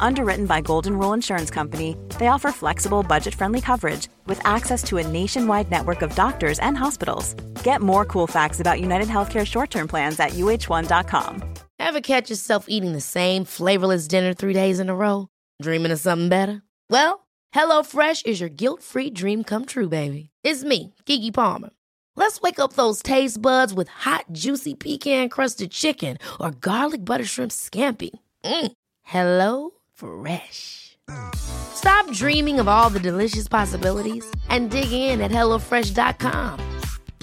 Underwritten 0.00 0.46
by 0.46 0.60
Golden 0.60 0.98
Rule 0.98 1.12
Insurance 1.12 1.50
Company, 1.50 1.96
they 2.18 2.28
offer 2.28 2.50
flexible, 2.50 3.02
budget 3.02 3.34
friendly 3.34 3.60
coverage 3.60 4.08
with 4.26 4.40
access 4.46 4.82
to 4.84 4.98
a 4.98 5.06
nationwide 5.06 5.70
network 5.70 6.02
of 6.02 6.14
doctors 6.14 6.58
and 6.60 6.76
hospitals. 6.76 7.34
Get 7.62 7.80
more 7.82 8.04
cool 8.04 8.26
facts 8.26 8.60
about 8.60 8.80
United 8.80 9.08
Healthcare 9.08 9.46
short 9.46 9.70
term 9.70 9.88
plans 9.88 10.18
at 10.18 10.30
uh1.com. 10.30 11.42
Ever 11.78 12.00
catch 12.00 12.30
yourself 12.30 12.66
eating 12.68 12.92
the 12.92 13.00
same 13.00 13.44
flavorless 13.44 14.08
dinner 14.08 14.34
three 14.34 14.52
days 14.52 14.80
in 14.80 14.88
a 14.88 14.94
row? 14.96 15.28
Dreaming 15.62 15.92
of 15.92 16.00
something 16.00 16.28
better? 16.28 16.62
Well, 16.90 17.26
HelloFresh 17.54 18.26
is 18.26 18.40
your 18.40 18.50
guilt 18.50 18.82
free 18.82 19.10
dream 19.10 19.44
come 19.44 19.64
true, 19.64 19.88
baby. 19.88 20.30
It's 20.42 20.64
me, 20.64 20.94
Gigi 21.06 21.30
Palmer. 21.30 21.70
Let's 22.16 22.40
wake 22.40 22.58
up 22.58 22.72
those 22.72 23.00
taste 23.00 23.40
buds 23.40 23.72
with 23.72 23.86
hot, 23.86 24.24
juicy 24.32 24.74
pecan 24.74 25.28
crusted 25.28 25.70
chicken 25.70 26.18
or 26.40 26.50
garlic 26.50 27.04
butter 27.04 27.24
shrimp 27.24 27.52
scampi. 27.52 28.10
Mm. 28.44 28.72
Hello 29.04 29.77
Fresh. 29.98 30.96
Stop 31.34 32.08
dreaming 32.12 32.60
of 32.60 32.68
all 32.68 32.88
the 32.88 33.00
delicious 33.00 33.48
possibilities 33.48 34.24
and 34.48 34.70
dig 34.70 34.92
in 34.92 35.20
at 35.20 35.32
HelloFresh.com. 35.32 36.60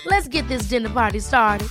Let's 0.05 0.27
get 0.27 0.45
this 0.49 0.63
dinner 0.63 0.89
party 0.89 1.19
started. 1.19 1.69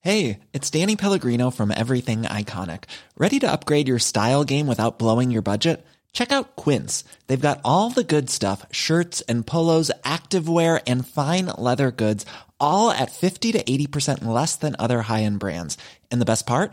Hey, 0.00 0.40
it's 0.52 0.70
Danny 0.70 0.96
Pellegrino 0.96 1.50
from 1.50 1.70
Everything 1.70 2.22
Iconic. 2.22 2.84
Ready 3.16 3.38
to 3.40 3.52
upgrade 3.52 3.86
your 3.86 3.98
style 3.98 4.44
game 4.44 4.66
without 4.66 4.98
blowing 4.98 5.30
your 5.30 5.42
budget? 5.42 5.86
Check 6.12 6.32
out 6.32 6.56
Quince. 6.56 7.04
They've 7.28 7.40
got 7.40 7.60
all 7.64 7.90
the 7.90 8.02
good 8.02 8.28
stuff 8.28 8.66
shirts 8.72 9.20
and 9.28 9.46
polos, 9.46 9.92
activewear, 10.02 10.82
and 10.86 11.06
fine 11.06 11.46
leather 11.46 11.92
goods, 11.92 12.26
all 12.58 12.90
at 12.90 13.12
50 13.12 13.52
to 13.52 13.62
80% 13.62 14.24
less 14.24 14.56
than 14.56 14.74
other 14.78 15.02
high 15.02 15.22
end 15.22 15.38
brands. 15.38 15.76
And 16.10 16.20
the 16.20 16.24
best 16.26 16.46
part? 16.46 16.72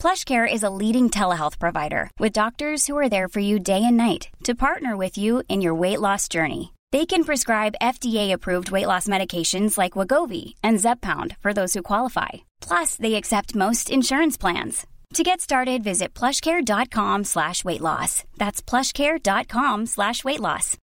PlushCare 0.00 0.50
is 0.50 0.62
a 0.62 0.70
leading 0.70 1.10
telehealth 1.10 1.58
provider 1.58 2.10
with 2.18 2.32
doctors 2.32 2.86
who 2.86 2.96
are 2.96 3.10
there 3.10 3.28
for 3.28 3.40
you 3.40 3.58
day 3.58 3.84
and 3.84 3.98
night 3.98 4.28
to 4.44 4.54
partner 4.54 4.96
with 4.96 5.18
you 5.18 5.42
in 5.50 5.60
your 5.60 5.74
weight 5.74 6.00
loss 6.00 6.26
journey. 6.26 6.72
They 6.90 7.04
can 7.04 7.22
prescribe 7.22 7.82
FDA-approved 7.82 8.70
weight 8.70 8.86
loss 8.86 9.06
medications 9.08 9.76
like 9.76 9.92
Wagovi 9.92 10.54
and 10.64 10.78
Zepbound 10.78 11.36
for 11.40 11.52
those 11.52 11.74
who 11.74 11.82
qualify. 11.82 12.30
Plus, 12.62 12.96
they 12.96 13.14
accept 13.16 13.54
most 13.54 13.90
insurance 13.90 14.38
plans. 14.38 14.86
To 15.14 15.22
get 15.22 15.42
started, 15.42 15.84
visit 15.84 16.14
plushcare.com 16.14 17.24
slash 17.24 17.62
weight 17.62 17.82
loss. 17.82 18.24
That's 18.38 18.62
plushcare.com 18.62 19.84
slash 19.84 20.24
weight 20.24 20.40
loss. 20.40 20.78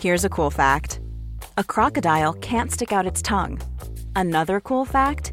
Here's 0.00 0.24
a 0.24 0.30
cool 0.30 0.50
fact 0.50 1.00
a 1.58 1.64
crocodile 1.64 2.34
can't 2.34 2.70
stick 2.70 2.92
out 2.92 3.04
its 3.04 3.20
tongue. 3.20 3.60
Another 4.14 4.60
cool 4.60 4.84
fact 4.84 5.32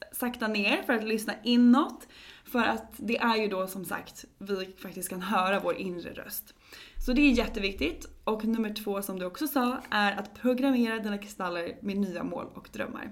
sakta 0.21 0.47
ner 0.47 0.83
för 0.85 0.93
att 0.93 1.03
lyssna 1.03 1.33
inåt. 1.43 2.07
För 2.45 2.63
att 2.63 2.93
det 2.97 3.17
är 3.17 3.35
ju 3.35 3.47
då 3.47 3.67
som 3.67 3.85
sagt, 3.85 4.25
vi 4.37 4.75
faktiskt 4.81 5.09
kan 5.09 5.21
höra 5.21 5.59
vår 5.59 5.75
inre 5.75 6.09
röst. 6.13 6.53
Så 7.05 7.13
det 7.13 7.21
är 7.21 7.31
jätteviktigt. 7.31 8.05
Och 8.23 8.45
nummer 8.45 8.73
två 8.73 9.01
som 9.01 9.19
du 9.19 9.25
också 9.25 9.47
sa 9.47 9.77
är 9.89 10.19
att 10.19 10.41
programmera 10.41 10.99
dina 10.99 11.17
kristaller 11.17 11.77
med 11.81 11.97
nya 11.97 12.23
mål 12.23 12.45
och 12.53 12.69
drömmar. 12.73 13.11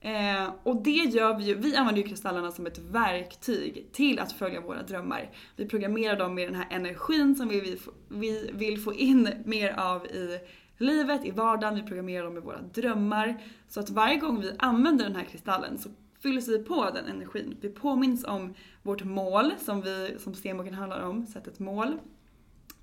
Eh, 0.00 0.52
och 0.62 0.82
det 0.82 0.90
gör 0.90 1.38
vi 1.38 1.44
ju, 1.44 1.54
vi 1.54 1.76
använder 1.76 2.02
ju 2.02 2.08
kristallerna 2.08 2.52
som 2.52 2.66
ett 2.66 2.78
verktyg 2.78 3.88
till 3.92 4.18
att 4.18 4.32
följa 4.32 4.60
våra 4.60 4.82
drömmar. 4.82 5.30
Vi 5.56 5.66
programmerar 5.68 6.16
dem 6.18 6.34
med 6.34 6.48
den 6.48 6.54
här 6.54 6.66
energin 6.70 7.36
som 7.36 7.48
vi 7.48 7.60
vill, 7.60 7.78
få- 7.78 7.94
vi 8.08 8.50
vill 8.54 8.80
få 8.80 8.94
in 8.94 9.28
mer 9.44 9.72
av 9.72 10.06
i 10.06 10.38
livet, 10.78 11.24
i 11.24 11.30
vardagen, 11.30 11.74
vi 11.74 11.82
programmerar 11.82 12.24
dem 12.24 12.34
med 12.34 12.42
våra 12.42 12.60
drömmar. 12.60 13.42
Så 13.68 13.80
att 13.80 13.90
varje 13.90 14.16
gång 14.16 14.40
vi 14.40 14.52
använder 14.58 15.04
den 15.04 15.16
här 15.16 15.24
kristallen 15.24 15.78
så 15.78 15.88
fylls 16.24 16.48
vi 16.48 16.58
på 16.58 16.90
den 16.90 17.06
energin. 17.06 17.56
Vi 17.60 17.68
påminns 17.68 18.24
om 18.24 18.54
vårt 18.82 19.04
mål 19.04 19.52
som, 19.64 19.80
vi, 19.80 20.16
som 20.18 20.34
stenboken 20.34 20.74
handlar 20.74 21.00
om, 21.00 21.26
sätt 21.26 21.46
ett 21.46 21.58
mål. 21.58 21.98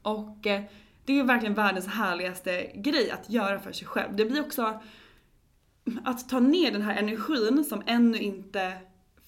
Och 0.02 0.48
eh, 0.48 0.62
det 1.06 1.20
är 1.20 1.24
verkligen 1.24 1.54
världens 1.54 1.88
härligaste 1.88 2.72
grej 2.76 3.12
att 3.12 3.30
göra 3.30 3.60
för 3.60 3.72
sig 3.72 3.88
själv. 3.88 4.16
Det 4.16 4.26
blir 4.26 4.42
också 4.42 4.80
att 6.04 6.30
ta 6.30 6.40
ner 6.40 6.72
den 6.72 6.82
här 6.82 6.96
energin 6.96 7.64
som 7.64 7.84
ännu 7.86 8.18
inte 8.18 8.74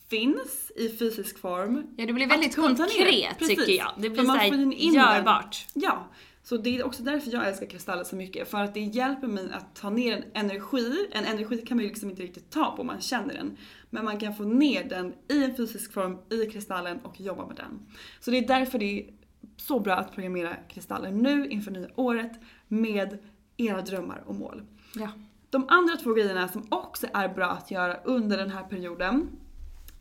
finns 0.09 0.71
i 0.75 0.89
fysisk 0.89 1.39
form. 1.39 1.87
Ja, 1.97 2.05
det 2.05 2.13
blir 2.13 2.27
väldigt 2.27 2.55
konkret 2.55 3.39
tycker 3.39 3.71
jag. 3.71 3.91
Det 3.97 4.09
blir 4.09 4.23
såhär 4.23 4.51
den. 4.51 4.71
görbart. 4.71 5.65
Ja, 5.73 6.07
så 6.43 6.57
det 6.57 6.77
är 6.77 6.85
också 6.85 7.03
därför 7.03 7.31
jag 7.31 7.47
älskar 7.47 7.65
kristaller 7.65 8.03
så 8.03 8.15
mycket. 8.15 8.51
För 8.51 8.57
att 8.57 8.73
det 8.73 8.79
hjälper 8.79 9.27
mig 9.27 9.51
att 9.53 9.75
ta 9.75 9.89
ner 9.89 10.17
en 10.17 10.23
energi. 10.33 11.07
En 11.11 11.25
energi 11.25 11.57
kan 11.57 11.77
man 11.77 11.83
ju 11.83 11.89
liksom 11.89 12.09
inte 12.09 12.21
riktigt 12.21 12.49
ta 12.49 12.75
på, 12.75 12.83
man 12.83 13.01
känner 13.01 13.33
den. 13.33 13.57
Men 13.93 14.05
man 14.05 14.17
kan 14.17 14.33
få 14.33 14.43
ner 14.43 14.83
den 14.83 15.13
i 15.29 15.43
en 15.43 15.55
fysisk 15.55 15.93
form 15.93 16.17
i 16.29 16.45
kristallen 16.45 16.99
och 16.99 17.21
jobba 17.21 17.47
med 17.47 17.55
den. 17.55 17.79
Så 18.19 18.31
det 18.31 18.37
är 18.37 18.47
därför 18.47 18.79
det 18.79 18.99
är 18.99 19.13
så 19.57 19.79
bra 19.79 19.93
att 19.93 20.11
programmera 20.11 20.55
kristaller 20.69 21.11
nu 21.11 21.47
inför 21.47 21.71
nya 21.71 21.87
året 21.95 22.31
med 22.67 23.17
era 23.57 23.81
drömmar 23.81 24.23
och 24.25 24.35
mål. 24.35 24.63
Ja. 24.95 25.09
De 25.49 25.65
andra 25.69 25.95
två 25.95 26.13
grejerna 26.13 26.47
som 26.47 26.67
också 26.69 27.07
är 27.13 27.29
bra 27.29 27.45
att 27.45 27.71
göra 27.71 27.95
under 27.95 28.37
den 28.37 28.49
här 28.49 28.63
perioden 28.63 29.29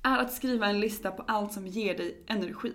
är 0.03 0.19
att 0.19 0.33
skriva 0.33 0.67
en 0.67 0.81
lista 0.81 1.11
på 1.11 1.23
allt 1.23 1.53
som 1.53 1.67
ger 1.67 1.97
dig 1.97 2.25
energi. 2.27 2.73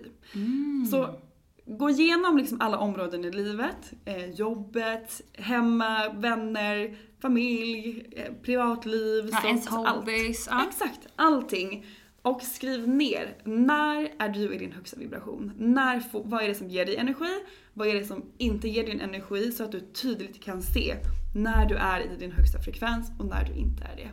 Så 0.90 1.20
gå 1.68 1.90
igenom 1.90 2.36
liksom 2.36 2.60
alla 2.60 2.78
områden 2.78 3.24
i 3.24 3.30
livet. 3.30 3.92
Eh, 4.04 4.30
jobbet, 4.30 5.20
hemma, 5.32 6.12
vänner, 6.12 6.96
familj, 7.20 8.06
eh, 8.16 8.32
privatliv. 8.42 9.28
Ja, 9.32 9.46
ens 9.46 9.66
alltså 9.66 9.76
allt. 9.76 9.98
hobbies, 9.98 10.48
ja. 10.50 10.66
Exakt, 10.68 11.00
allting. 11.16 11.86
Och 12.22 12.42
skriv 12.42 12.88
ner, 12.88 13.36
när 13.44 14.12
är 14.18 14.28
du 14.28 14.54
i 14.54 14.58
din 14.58 14.72
högsta 14.72 14.96
vibration? 14.96 15.52
När 15.56 16.02
vad 16.12 16.42
är 16.42 16.48
det 16.48 16.54
som 16.54 16.68
ger 16.68 16.86
dig 16.86 16.96
energi? 16.96 17.38
Vad 17.74 17.88
är 17.88 17.94
det 17.94 18.04
som 18.04 18.22
inte 18.38 18.68
ger 18.68 18.86
dig 18.86 19.00
energi? 19.00 19.52
Så 19.52 19.64
att 19.64 19.72
du 19.72 19.80
tydligt 19.80 20.44
kan 20.44 20.62
se 20.62 20.96
när 21.34 21.66
du 21.66 21.74
är 21.74 22.00
i 22.00 22.16
din 22.18 22.32
högsta 22.32 22.58
frekvens 22.58 23.10
och 23.18 23.26
när 23.26 23.44
du 23.44 23.52
inte 23.52 23.84
är 23.84 23.96
det. 23.96 24.08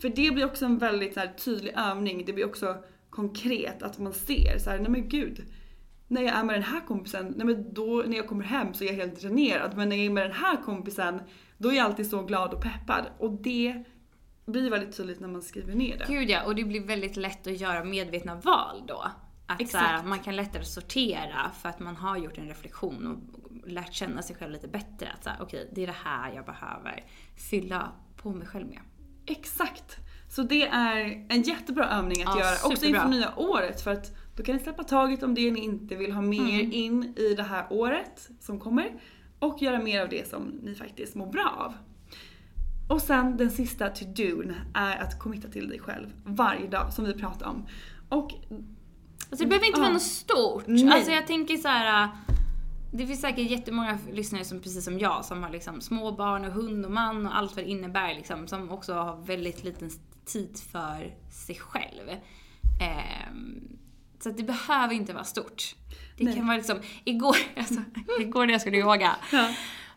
För 0.00 0.08
det 0.08 0.34
blir 0.34 0.44
också 0.44 0.64
en 0.64 0.78
väldigt 0.78 1.14
så 1.14 1.20
här, 1.20 1.32
tydlig 1.44 1.74
övning. 1.76 2.24
Det 2.26 2.32
blir 2.32 2.46
också 2.46 2.76
konkret 3.10 3.82
att 3.82 3.98
man 3.98 4.12
ser 4.12 4.58
så 4.58 4.70
här, 4.70 4.78
nej 4.78 4.90
men 4.90 5.08
gud. 5.08 5.44
När 6.08 6.22
jag 6.22 6.34
är 6.34 6.44
med 6.44 6.54
den 6.54 6.62
här 6.62 6.80
kompisen, 6.80 7.34
nej 7.36 7.46
men 7.46 7.74
då 7.74 8.04
när 8.06 8.16
jag 8.16 8.26
kommer 8.28 8.44
hem 8.44 8.74
så 8.74 8.84
är 8.84 8.88
jag 8.88 8.94
helt 8.94 9.20
dränerad. 9.20 9.76
Men 9.76 9.88
när 9.88 9.96
jag 9.96 10.06
är 10.06 10.10
med 10.10 10.24
den 10.24 10.36
här 10.36 10.56
kompisen, 10.64 11.20
då 11.58 11.68
är 11.68 11.76
jag 11.76 11.84
alltid 11.84 12.10
så 12.10 12.22
glad 12.22 12.54
och 12.54 12.62
peppad. 12.62 13.06
Och 13.18 13.32
det 13.32 13.84
blir 14.46 14.70
väldigt 14.70 14.96
tydligt 14.96 15.20
när 15.20 15.28
man 15.28 15.42
skriver 15.42 15.74
ner 15.74 15.98
det. 15.98 16.04
Gud 16.08 16.30
ja, 16.30 16.44
och 16.44 16.54
det 16.54 16.64
blir 16.64 16.86
väldigt 16.86 17.16
lätt 17.16 17.46
att 17.46 17.60
göra 17.60 17.84
medvetna 17.84 18.34
val 18.34 18.84
då. 18.88 19.04
Att 19.46 19.58
så 19.58 19.62
Exakt. 19.64 19.84
här, 19.86 20.02
man 20.04 20.18
kan 20.18 20.36
lättare 20.36 20.64
sortera 20.64 21.50
för 21.62 21.68
att 21.68 21.80
man 21.80 21.96
har 21.96 22.16
gjort 22.16 22.38
en 22.38 22.48
reflektion 22.48 23.06
och 23.06 23.68
lärt 23.70 23.92
känna 23.92 24.22
sig 24.22 24.36
själv 24.36 24.52
lite 24.52 24.68
bättre. 24.68 25.08
Att 25.14 25.24
så 25.24 25.30
här, 25.30 25.38
okej, 25.42 25.70
det 25.74 25.82
är 25.82 25.86
det 25.86 25.96
här 26.04 26.32
jag 26.32 26.44
behöver 26.44 27.04
fylla 27.50 27.92
på 28.16 28.30
mig 28.30 28.46
själv 28.46 28.66
med. 28.68 28.80
Exakt! 29.26 29.96
Så 30.28 30.42
det 30.42 30.66
är 30.66 31.26
en 31.28 31.42
jättebra 31.42 31.88
övning 31.90 32.22
att 32.22 32.38
Ja, 32.38 32.40
göra 32.40 32.52
också 32.52 32.76
superbra. 32.76 33.02
inför 33.04 33.08
nya 33.08 33.36
året 33.36 33.80
för 33.80 33.90
att 33.92 34.12
då 34.36 34.42
kan 34.42 34.56
ni 34.56 34.62
släppa 34.62 34.84
taget 34.84 35.22
om 35.22 35.34
det 35.34 35.50
ni 35.50 35.60
inte 35.60 35.94
vill 35.94 36.12
ha 36.12 36.20
med 36.22 36.38
Mm. 36.40 36.54
er 36.54 36.72
in 36.74 37.14
i 37.16 37.34
det 37.34 37.42
här 37.42 37.66
året 37.70 38.28
som 38.40 38.60
kommer 38.60 38.92
och 39.38 39.62
göra 39.62 39.78
mer 39.82 40.02
av 40.02 40.08
det 40.08 40.28
som 40.30 40.42
ni 40.62 40.74
faktiskt 40.74 41.14
mår 41.14 41.26
bra 41.26 41.54
av. 41.58 41.74
Och 42.88 43.02
sen 43.02 43.36
den 43.36 43.50
sista 43.50 43.88
to-don 43.90 44.54
är 44.74 44.96
att 44.96 45.18
committa 45.18 45.48
till 45.48 45.68
dig 45.68 45.78
själv 45.78 46.06
varje 46.24 46.66
dag 46.68 46.92
som 46.92 47.04
vi 47.04 47.12
pratar 47.14 47.46
om. 47.46 47.66
Och 48.08 48.30
Alltså 49.30 49.44
det 49.44 49.48
behöver 49.48 49.66
inte 49.66 49.78
Ja. 49.78 49.82
vara 49.82 49.92
något 49.92 50.02
stort. 50.02 50.64
Nej. 50.66 50.88
Alltså 50.92 51.10
jag 51.10 51.26
tänker 51.26 51.56
så 51.56 51.68
här. 51.68 52.08
Det 52.92 53.06
finns 53.06 53.20
säkert 53.20 53.50
jättemånga 53.50 53.98
lyssnare 54.12 54.44
som 54.44 54.60
precis 54.60 54.84
som 54.84 54.98
jag 54.98 55.24
som 55.24 55.42
har 55.42 55.50
liksom 55.50 55.80
små 55.80 56.12
barn 56.12 56.44
och 56.44 56.52
hund 56.52 56.84
och 56.84 56.90
man 56.92 57.26
och 57.26 57.36
allt 57.36 57.56
vad 57.56 57.64
det 57.64 57.70
innebär 57.70 58.14
liksom. 58.14 58.48
Som 58.48 58.70
också 58.70 58.94
har 58.94 59.16
väldigt 59.16 59.64
liten 59.64 59.90
tid 60.24 60.58
för 60.72 61.14
sig 61.30 61.54
själv. 61.56 62.08
Ehm, 62.82 63.78
så 64.20 64.30
det 64.30 64.42
behöver 64.42 64.94
inte 64.94 65.12
vara 65.12 65.24
stort. 65.24 65.74
Det 66.16 66.24
Nej. 66.24 66.34
kan 66.34 66.46
vara 66.46 66.56
liksom, 66.56 66.78
igår, 67.04 67.36
alltså, 67.56 67.80
igår 68.20 68.46
när 68.46 68.52
jag 68.52 68.60
skulle 68.60 68.78
yoga. 68.78 69.16
Ja. 69.32 69.48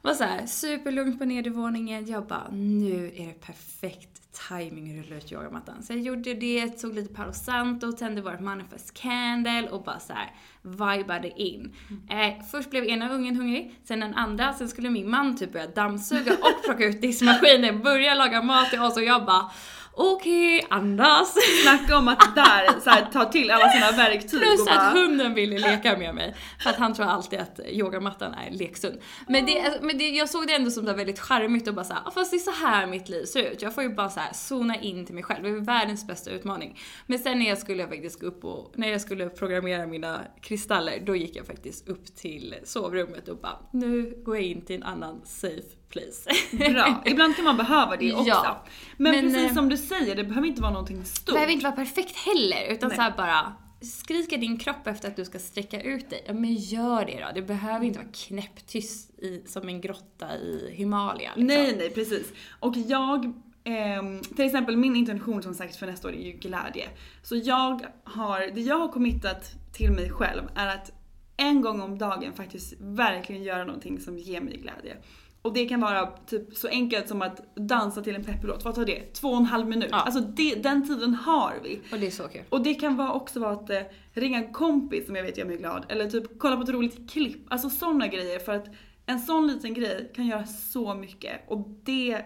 var 0.01 0.13
så 0.13 0.23
här, 0.23 0.45
superlugnt 0.45 1.19
på 1.19 1.25
nedervåningen. 1.25 2.05
Jag 2.05 2.27
bara, 2.27 2.47
nu 2.51 3.12
är 3.15 3.27
det 3.27 3.34
perfekt 3.34 4.19
timing 4.47 4.99
att 4.99 5.05
rulla 5.05 5.17
ut 5.17 5.32
yogamattan. 5.32 5.84
Så 5.84 5.93
jag 5.93 5.99
gjorde 5.99 6.34
det, 6.34 6.69
tog 6.69 6.95
lite 6.95 7.13
Palo 7.13 7.34
Santo, 7.34 7.91
tände 7.91 8.21
vårt 8.21 8.39
manifest 8.39 8.93
candle 8.93 9.69
och 9.71 9.84
bara 9.84 9.99
så 9.99 10.13
här 10.13 10.32
vibade 10.62 11.41
in. 11.41 11.75
Eh, 12.10 12.45
först 12.51 12.69
blev 12.69 12.84
ena 12.84 13.10
ungen 13.13 13.36
hungrig, 13.36 13.75
sen 13.84 13.99
den 13.99 14.13
andra, 14.13 14.53
sen 14.53 14.69
skulle 14.69 14.89
min 14.89 15.10
man 15.10 15.38
typ 15.38 15.53
börja 15.53 15.67
dammsuga 15.67 16.34
och 16.34 16.63
plocka 16.65 16.86
ut 16.86 17.01
diskmaskinen, 17.01 17.82
börja 17.82 18.13
laga 18.13 18.41
mat 18.41 18.69
till 18.69 18.79
oss 18.79 18.97
och 18.97 19.03
jag 19.03 19.25
bara 19.25 19.51
okej, 19.93 20.67
andas. 20.69 21.36
snacka 21.63 21.97
om 21.97 22.08
att 22.08 22.36
där 22.36 22.80
så 22.80 22.89
här, 22.89 23.08
ta 23.13 23.25
till 23.25 23.52
alla 23.52 23.69
sina 23.69 23.91
verktyg 23.91 24.39
Plus 24.41 24.60
och 24.60 24.65
bara, 24.65 24.80
att 24.80 24.93
hunden 24.93 25.34
ville 25.34 25.58
leka 25.58 25.97
med 25.97 26.15
mig. 26.15 26.36
För 26.63 26.69
att 26.69 26.75
han 26.75 26.93
tror 26.93 27.06
alltid 27.06 27.39
att 27.39 27.60
yogamattan 27.69 28.34
är 28.34 28.52
lekstund. 28.52 28.99
Men, 29.28 29.45
det, 29.45 29.80
men 29.82 29.97
det, 29.97 30.10
jag 30.10 30.30
såg 30.30 30.47
det 30.47 30.54
ändå 30.56 30.71
som 30.71 30.88
här 30.88 30.95
väldigt 30.95 31.19
charmigt 31.19 31.67
och 31.67 31.73
bara 31.73 31.86
såhär, 31.86 32.02
"Ah, 32.06 32.12
fast 32.12 32.32
det 32.32 32.38
är 32.38 32.39
så 32.39 32.52
här 32.52 32.88
mitt 32.88 33.10
liv 33.10 33.25
ser 33.25 33.52
ut. 33.52 33.62
Jag 33.62 33.75
får 33.75 33.84
ju 33.84 33.89
bara 33.89 34.10
så 34.10 34.19
här 34.19 34.34
zona 34.34 34.75
in 34.82 35.06
till 35.06 35.15
mig 35.15 35.23
själv. 35.23 35.43
Det 35.43 35.49
är 35.49 35.54
världens 35.54 36.08
bästa 36.08 36.32
utmaning. 36.32 36.80
Men 37.08 37.19
sen 37.19 37.39
när 37.39 37.49
jag 37.49 37.58
skulle 37.58 37.88
faktiskt 37.88 38.19
gå 38.21 38.28
upp 38.28 38.45
och, 38.45 38.73
när 38.75 38.88
jag 38.88 39.02
skulle 39.02 39.30
programmera 39.30 39.88
mina 39.88 40.21
kristaller, 40.41 40.99
då 41.06 41.15
gick 41.15 41.36
jag 41.36 41.45
faktiskt 41.45 41.89
upp 41.89 42.15
till 42.15 42.56
sovrummet 42.63 43.28
och 43.28 43.38
bara, 43.38 43.60
nu 43.73 44.21
går 44.25 44.36
jag 44.36 44.45
in 44.45 44.65
till 44.65 44.75
en 44.75 44.84
annan 44.84 45.21
safe 45.25 45.79
place. 45.89 46.30
Bra. 46.52 47.02
Ibland 47.06 47.36
kan 47.36 47.45
man 47.45 47.58
behöva 47.58 47.95
det 47.97 48.13
också. 48.13 48.28
Ja. 48.28 48.63
Men, 48.97 49.12
Men, 49.12 49.21
precis 49.21 49.49
eh, 49.49 49.54
som 49.54 49.69
du 49.69 49.78
säger, 49.78 50.15
det 50.15 50.23
behöver 50.23 50.47
inte 50.47 50.62
vara 50.62 50.71
någonting 50.71 50.99
Det 50.99 51.06
stort. 51.06 51.34
behöver 51.34 51.54
inte 51.54 51.63
vara 51.63 51.75
perfekt 51.75 52.15
heller, 52.15 52.73
utan 52.73 52.89
Nej. 52.89 52.97
så 52.97 53.17
bara 53.17 53.54
skriker 53.82 54.38
din 54.38 54.58
kropp 54.58 54.88
efter 54.88 55.08
att 55.08 55.15
du 55.15 55.25
ska 55.25 55.39
sträcka 55.39 55.82
ut 55.82 56.10
dig, 56.10 56.23
ja 56.28 56.34
men 56.34 56.56
gör 56.56 57.06
det 57.06 57.19
då. 57.19 57.28
Du 57.36 57.41
behöver 57.41 57.86
inte 57.86 57.99
vara 57.99 58.10
knäpptyst 58.13 59.19
i, 59.19 59.43
som 59.45 59.69
en 59.69 59.82
grotta 59.82 60.38
i 60.38 60.73
Himalaya. 60.75 61.32
Liksom. 61.36 61.45
Nej, 61.45 61.75
nej 61.78 61.89
precis. 61.89 62.28
Och 62.60 62.78
jag, 62.78 63.34
ehm, 63.63 64.21
till 64.21 64.45
exempel 64.45 64.78
min 64.78 64.95
intention 64.95 65.43
som 65.43 65.54
sagt 65.54 65.75
för 65.75 65.86
nästa 65.86 66.08
år 66.08 66.13
är 66.13 66.25
ju 66.25 66.32
glädje. 66.32 66.89
Så 67.23 67.36
jag 67.36 67.86
har, 68.04 68.39
det 68.56 68.62
jag 68.62 68.78
har 68.80 68.88
committat 68.88 69.52
till 69.73 69.91
mig 69.91 70.10
själv 70.10 70.43
är 70.56 70.67
att 70.67 70.91
en 71.38 71.62
gång 71.62 71.82
om 71.82 71.97
dagen 71.97 72.34
faktiskt 72.34 72.73
verkligen 72.80 73.43
göra 73.43 73.63
någonting 73.63 73.99
som 73.99 74.17
ger 74.17 74.41
mig 74.41 74.58
glädje. 74.58 74.97
Och 75.41 75.54
det 75.54 75.65
kan 75.65 75.82
vara 75.82 76.08
typ 76.08 76.54
så 76.54 76.67
enkelt 76.67 77.08
som 77.08 77.21
att 77.21 77.56
dansa 77.56 78.02
till 78.02 78.15
en 78.15 78.23
peppelåt. 78.23 78.65
Vad 78.65 78.75
tar 78.75 78.86
det? 78.86 79.13
Två 79.13 79.30
och 79.30 79.38
en 79.38 79.45
halv 79.45 79.67
minut. 79.67 79.89
Ja. 79.91 79.97
Alltså 79.97 80.19
det, 80.21 80.56
den 80.56 80.88
tiden 80.88 81.13
har 81.13 81.54
vi. 81.63 81.80
Och 81.91 81.99
det 81.99 82.08
är 82.08 82.12
så 82.12 82.28
kul. 82.28 82.41
Och 82.49 82.63
det 82.63 82.73
kan 82.73 82.95
vara 82.95 83.13
också 83.13 83.39
vara 83.39 83.52
att 83.52 83.69
eh, 83.69 83.82
ringa 84.13 84.38
en 84.38 84.54
kompis 84.54 85.06
som 85.06 85.15
jag 85.15 85.23
vet 85.23 85.38
gör 85.38 85.45
mig 85.45 85.58
glad. 85.58 85.86
Eller 85.89 86.10
typ 86.10 86.39
kolla 86.39 86.56
på 86.58 86.63
ett 86.63 86.69
roligt 86.69 87.12
klipp. 87.12 87.45
Alltså 87.49 87.69
sådana 87.69 88.08
grejer. 88.08 88.39
För 88.39 88.56
att 88.56 88.67
en 89.06 89.19
sån 89.19 89.47
liten 89.47 89.73
grej 89.73 90.12
kan 90.15 90.28
göra 90.28 90.45
så 90.45 90.93
mycket. 90.93 91.41
Och 91.47 91.67
det 91.84 92.25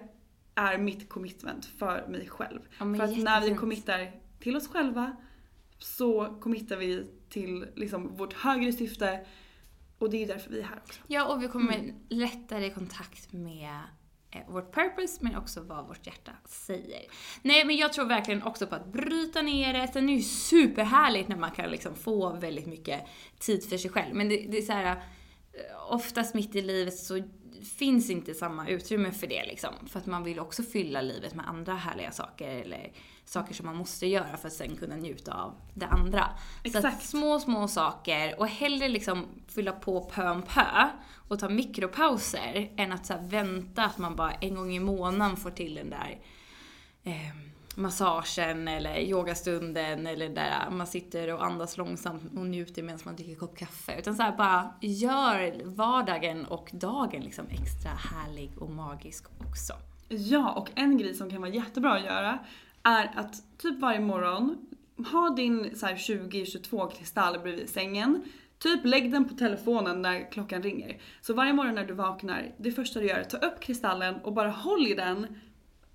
är 0.56 0.78
mitt 0.78 1.10
commitment 1.10 1.66
för 1.66 2.08
mig 2.08 2.28
själv. 2.30 2.60
Ja, 2.80 2.96
för 2.96 3.04
att 3.04 3.18
när 3.18 3.42
vi 3.42 3.56
committar 3.56 4.12
till 4.40 4.56
oss 4.56 4.68
själva 4.68 5.16
så 5.80 6.38
committar 6.42 6.78
vi 6.78 7.08
till 7.30 7.66
liksom 7.76 8.16
vårt 8.16 8.34
högre 8.34 8.74
syfte. 8.74 9.20
Och 9.98 10.10
det 10.10 10.24
är 10.24 10.28
därför 10.28 10.50
vi 10.50 10.60
är 10.60 10.64
här 10.64 10.80
också. 10.86 11.00
Ja, 11.08 11.34
och 11.34 11.44
vi 11.44 11.48
kommer 11.48 11.94
lättare 12.10 12.66
i 12.66 12.70
kontakt 12.70 13.34
med 13.34 13.80
eh, 14.32 14.42
vårt 14.48 14.74
purpose, 14.74 15.18
men 15.22 15.36
också 15.36 15.62
vad 15.62 15.88
vårt 15.88 16.08
hjärta 16.08 16.32
säger. 16.46 17.02
Nej, 17.42 17.66
men 17.66 17.76
jag 17.76 17.94
tror 17.94 18.06
verkligen 18.06 18.44
också 18.44 18.68
på 18.68 18.76
att 18.76 18.94
bryta 18.94 19.42
ner 19.42 19.74
det. 19.74 19.88
Sen 19.88 20.04
är 20.04 20.08
det 20.08 20.18
ju 20.18 20.22
superhärligt 20.24 21.30
när 21.30 21.38
man 21.38 21.52
kan 21.52 21.72
liksom 21.72 21.96
få 21.96 22.34
väldigt 22.34 22.66
mycket 22.66 23.06
tid 23.40 23.70
för 23.70 23.78
sig 23.78 23.92
själv. 23.92 24.16
Men 24.16 24.30
det, 24.30 24.38
det 24.38 24.58
är 24.58 24.62
så 24.62 24.74
här, 24.74 25.04
oftast 25.90 26.34
mitt 26.34 26.56
i 26.56 26.62
livet 26.62 26.98
så 26.98 27.24
finns 27.64 28.10
inte 28.10 28.34
samma 28.34 28.68
utrymme 28.68 29.12
för 29.12 29.28
det 29.28 29.46
liksom. 29.46 29.74
För 29.88 30.00
att 30.00 30.06
man 30.06 30.24
vill 30.24 30.40
också 30.40 30.64
fylla 30.64 31.02
livet 31.02 31.36
med 31.36 31.48
andra 31.48 31.74
härliga 31.74 32.12
saker 32.12 32.48
eller 32.48 32.92
saker 33.26 33.54
som 33.54 33.66
man 33.66 33.76
måste 33.76 34.08
göra 34.08 34.38
för 34.38 34.48
att 34.48 34.54
sen 34.54 34.76
kunna 34.76 34.96
njuta 34.96 35.34
av 35.34 35.54
det 35.74 35.86
andra. 35.86 36.30
Så 36.64 36.78
Exakt. 36.78 37.04
små, 37.04 37.40
små 37.40 37.68
saker 37.68 38.40
och 38.40 38.48
hellre 38.48 38.90
liksom 38.90 39.28
fylla 39.48 39.72
på 39.72 40.02
pö 40.02 40.30
om 40.30 40.42
pö 40.42 40.90
och 41.28 41.40
ta 41.40 41.50
mikropauser 41.50 42.74
än 42.78 42.92
att 42.92 43.06
så 43.06 43.14
vänta 43.22 43.84
att 43.84 43.98
man 43.98 44.16
bara 44.16 44.32
en 44.32 44.56
gång 44.56 44.76
i 44.76 44.80
månaden 44.80 45.38
får 45.38 45.52
till 45.52 45.76
den 45.76 45.90
där 45.90 46.20
eh, 47.04 47.53
massagen 47.76 48.68
eller 48.68 49.00
yogastunden 49.00 50.08
eller 50.08 50.30
där 50.30 50.70
man 50.72 50.88
sitter 50.88 51.34
och 51.34 51.46
andas 51.46 51.78
långsamt 51.78 52.24
och 52.38 52.46
njuter 52.46 52.84
medan 52.84 53.00
man 53.06 53.16
dricker 53.16 53.32
en 53.32 53.40
kopp 53.40 53.58
kaffe. 53.58 54.00
Utan 54.00 54.16
så 54.16 54.24
här 54.24 54.38
bara 54.38 54.74
gör 54.82 55.62
vardagen 55.66 56.46
och 56.46 56.70
dagen 56.74 57.22
liksom 57.22 57.46
extra 57.48 57.92
härlig 57.92 58.52
och 58.58 58.70
magisk 58.70 59.26
också. 59.50 59.74
Ja, 60.08 60.52
och 60.52 60.70
en 60.76 60.98
grej 60.98 61.14
som 61.14 61.30
kan 61.30 61.42
vara 61.42 61.52
jättebra 61.52 61.94
att 61.94 62.06
göra 62.06 62.40
är 62.84 63.12
att 63.16 63.58
typ 63.58 63.80
varje 63.80 64.00
morgon 64.00 64.58
ha 65.12 65.30
din 65.30 65.66
20-22 65.66 66.92
kristall 66.92 67.40
bredvid 67.40 67.70
sängen. 67.70 68.24
Typ 68.60 68.86
lägg 68.86 69.12
den 69.12 69.30
på 69.30 69.36
telefonen 69.36 70.02
när 70.02 70.32
klockan 70.32 70.64
ringer. 70.64 71.02
Så 71.22 71.34
varje 71.34 71.54
morgon 71.54 71.76
när 71.76 71.86
du 71.86 71.94
vaknar, 71.94 72.52
det 72.58 72.72
första 72.72 73.00
du 73.00 73.08
gör 73.08 73.16
är 73.16 73.22
att 73.22 73.30
ta 73.30 73.38
upp 73.38 73.60
kristallen 73.60 74.16
och 74.16 74.34
bara 74.34 74.50
håll 74.50 74.88
i 74.88 74.94
den 74.94 75.40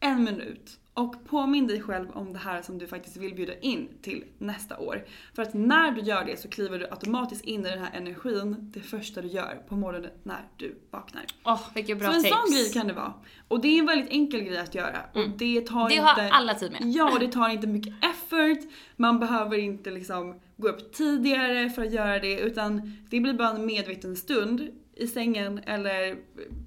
en 0.00 0.24
minut. 0.24 0.78
Och 0.98 1.24
påminn 1.24 1.66
dig 1.66 1.80
själv 1.80 2.10
om 2.10 2.32
det 2.32 2.38
här 2.38 2.62
som 2.62 2.78
du 2.78 2.86
faktiskt 2.86 3.16
vill 3.16 3.34
bjuda 3.34 3.58
in 3.58 3.88
till 4.02 4.24
nästa 4.38 4.78
år. 4.78 5.04
För 5.34 5.42
att 5.42 5.54
när 5.54 5.90
du 5.90 6.00
gör 6.00 6.24
det 6.24 6.40
så 6.40 6.48
kliver 6.48 6.78
du 6.78 6.84
automatiskt 6.90 7.44
in 7.44 7.66
i 7.66 7.70
den 7.70 7.78
här 7.78 7.90
energin 7.94 8.56
det 8.74 8.80
första 8.80 9.22
du 9.22 9.28
gör 9.28 9.62
på 9.68 9.76
morgonen 9.76 10.10
när 10.22 10.48
du 10.56 10.78
vaknar. 10.90 11.24
Åh, 11.44 11.60
vilket 11.74 11.98
bra 11.98 12.08
så 12.08 12.14
en 12.14 12.22
tips. 12.22 12.36
sån 12.36 12.54
grej 12.54 12.72
kan 12.72 12.86
det 12.86 12.92
vara. 12.92 13.12
Och 13.48 13.60
det 13.60 13.68
är 13.68 13.78
en 13.78 13.86
väldigt 13.86 14.10
enkel 14.10 14.40
grej 14.40 14.58
att 14.58 14.74
göra. 14.74 14.98
Och 15.14 15.28
det 15.38 15.60
tar 15.60 15.78
Mm. 15.78 15.88
Det 15.88 15.94
inte... 15.94 16.22
har 16.22 16.30
alla 16.30 16.54
tid 16.54 16.72
med. 16.72 16.80
Ja, 16.84 17.12
och 17.12 17.20
det 17.20 17.32
tar 17.32 17.48
inte 17.48 17.66
mycket 17.66 17.94
effort. 18.04 18.72
Man 18.96 19.20
behöver 19.20 19.58
inte 19.58 19.90
liksom 19.90 20.40
gå 20.56 20.68
upp 20.68 20.92
tidigare 20.92 21.70
för 21.70 21.82
att 21.82 21.92
göra 21.92 22.18
det. 22.18 22.40
Utan 22.40 22.96
det 23.10 23.20
blir 23.20 23.34
bara 23.34 23.50
en 23.50 23.66
medveten 23.66 24.16
stund 24.16 24.68
i 24.94 25.06
sängen 25.06 25.60
eller 25.66 26.16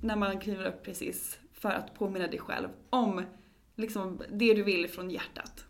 när 0.02 0.16
man 0.16 0.40
kliver 0.40 0.68
upp 0.68 0.84
precis. 0.86 1.40
För 1.54 1.70
att 1.70 1.94
påminna 1.94 2.28
dig 2.28 2.40
själv 2.40 2.68
om 2.90 3.24
liksom 3.82 4.22
det 4.32 4.54
du 4.54 4.64
vill 4.64 4.88
från 4.90 5.10
hjärtat. 5.10 5.66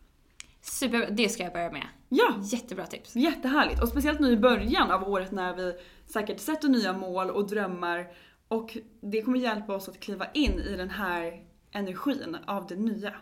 Super, 0.61 1.07
det 1.11 1.29
ska 1.29 1.43
jag 1.43 1.53
börja 1.53 1.71
med. 1.71 1.87
Ja! 2.09 2.35
Jättebra 2.43 2.85
tips. 2.85 3.15
Jättehärligt. 3.15 3.81
Och 3.81 3.87
speciellt 3.89 4.19
nu 4.19 4.31
i 4.31 4.37
början 4.37 4.91
av 4.91 5.09
året 5.09 5.31
när 5.31 5.55
vi 5.55 5.73
säkert 6.05 6.39
sätter 6.39 6.67
nya 6.69 6.93
mål 6.93 7.29
och 7.29 7.47
drömmar. 7.49 8.07
Och 8.47 8.77
det 9.01 9.21
kommer 9.21 9.39
hjälpa 9.39 9.75
oss 9.75 9.89
att 9.89 9.99
kliva 9.99 10.25
in 10.33 10.59
i 10.59 10.75
den 10.77 10.89
här 10.89 11.43
energin 11.71 12.37
av 12.47 12.67
det 12.67 12.75
nya. 12.75 13.13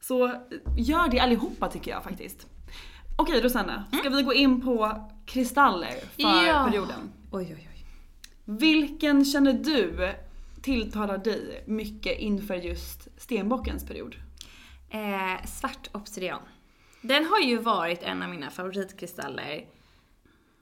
Så 0.00 0.26
eh, 0.26 0.34
gör 0.78 1.08
det 1.08 1.20
allihopa 1.20 1.68
tycker 1.68 1.90
jag 1.90 2.04
faktiskt. 2.04 2.46
Okej 3.18 3.40
Rosanna, 3.40 3.84
ska 4.00 4.08
vi 4.10 4.22
gå 4.22 4.34
in 4.34 4.60
på 4.60 5.08
kristaller 5.26 5.90
för 5.90 6.22
Ja. 6.22 6.64
perioden? 6.68 7.12
Oj, 7.32 7.54
oj, 7.58 7.68
oj. 7.74 7.86
Vilken 8.44 9.24
känner 9.24 9.52
du 9.52 10.12
tilltalar 10.62 11.18
dig 11.18 11.64
mycket 11.66 12.18
inför 12.18 12.54
just 12.54 13.08
stenbockens 13.16 13.86
period? 13.86 14.16
Eh, 14.90 15.46
svart 15.46 15.88
obsidian. 15.92 16.42
Den 17.02 17.24
har 17.24 17.40
ju 17.40 17.58
varit 17.58 18.02
en 18.02 18.22
av 18.22 18.28
mina 18.28 18.50
favoritkristaller 18.50 19.66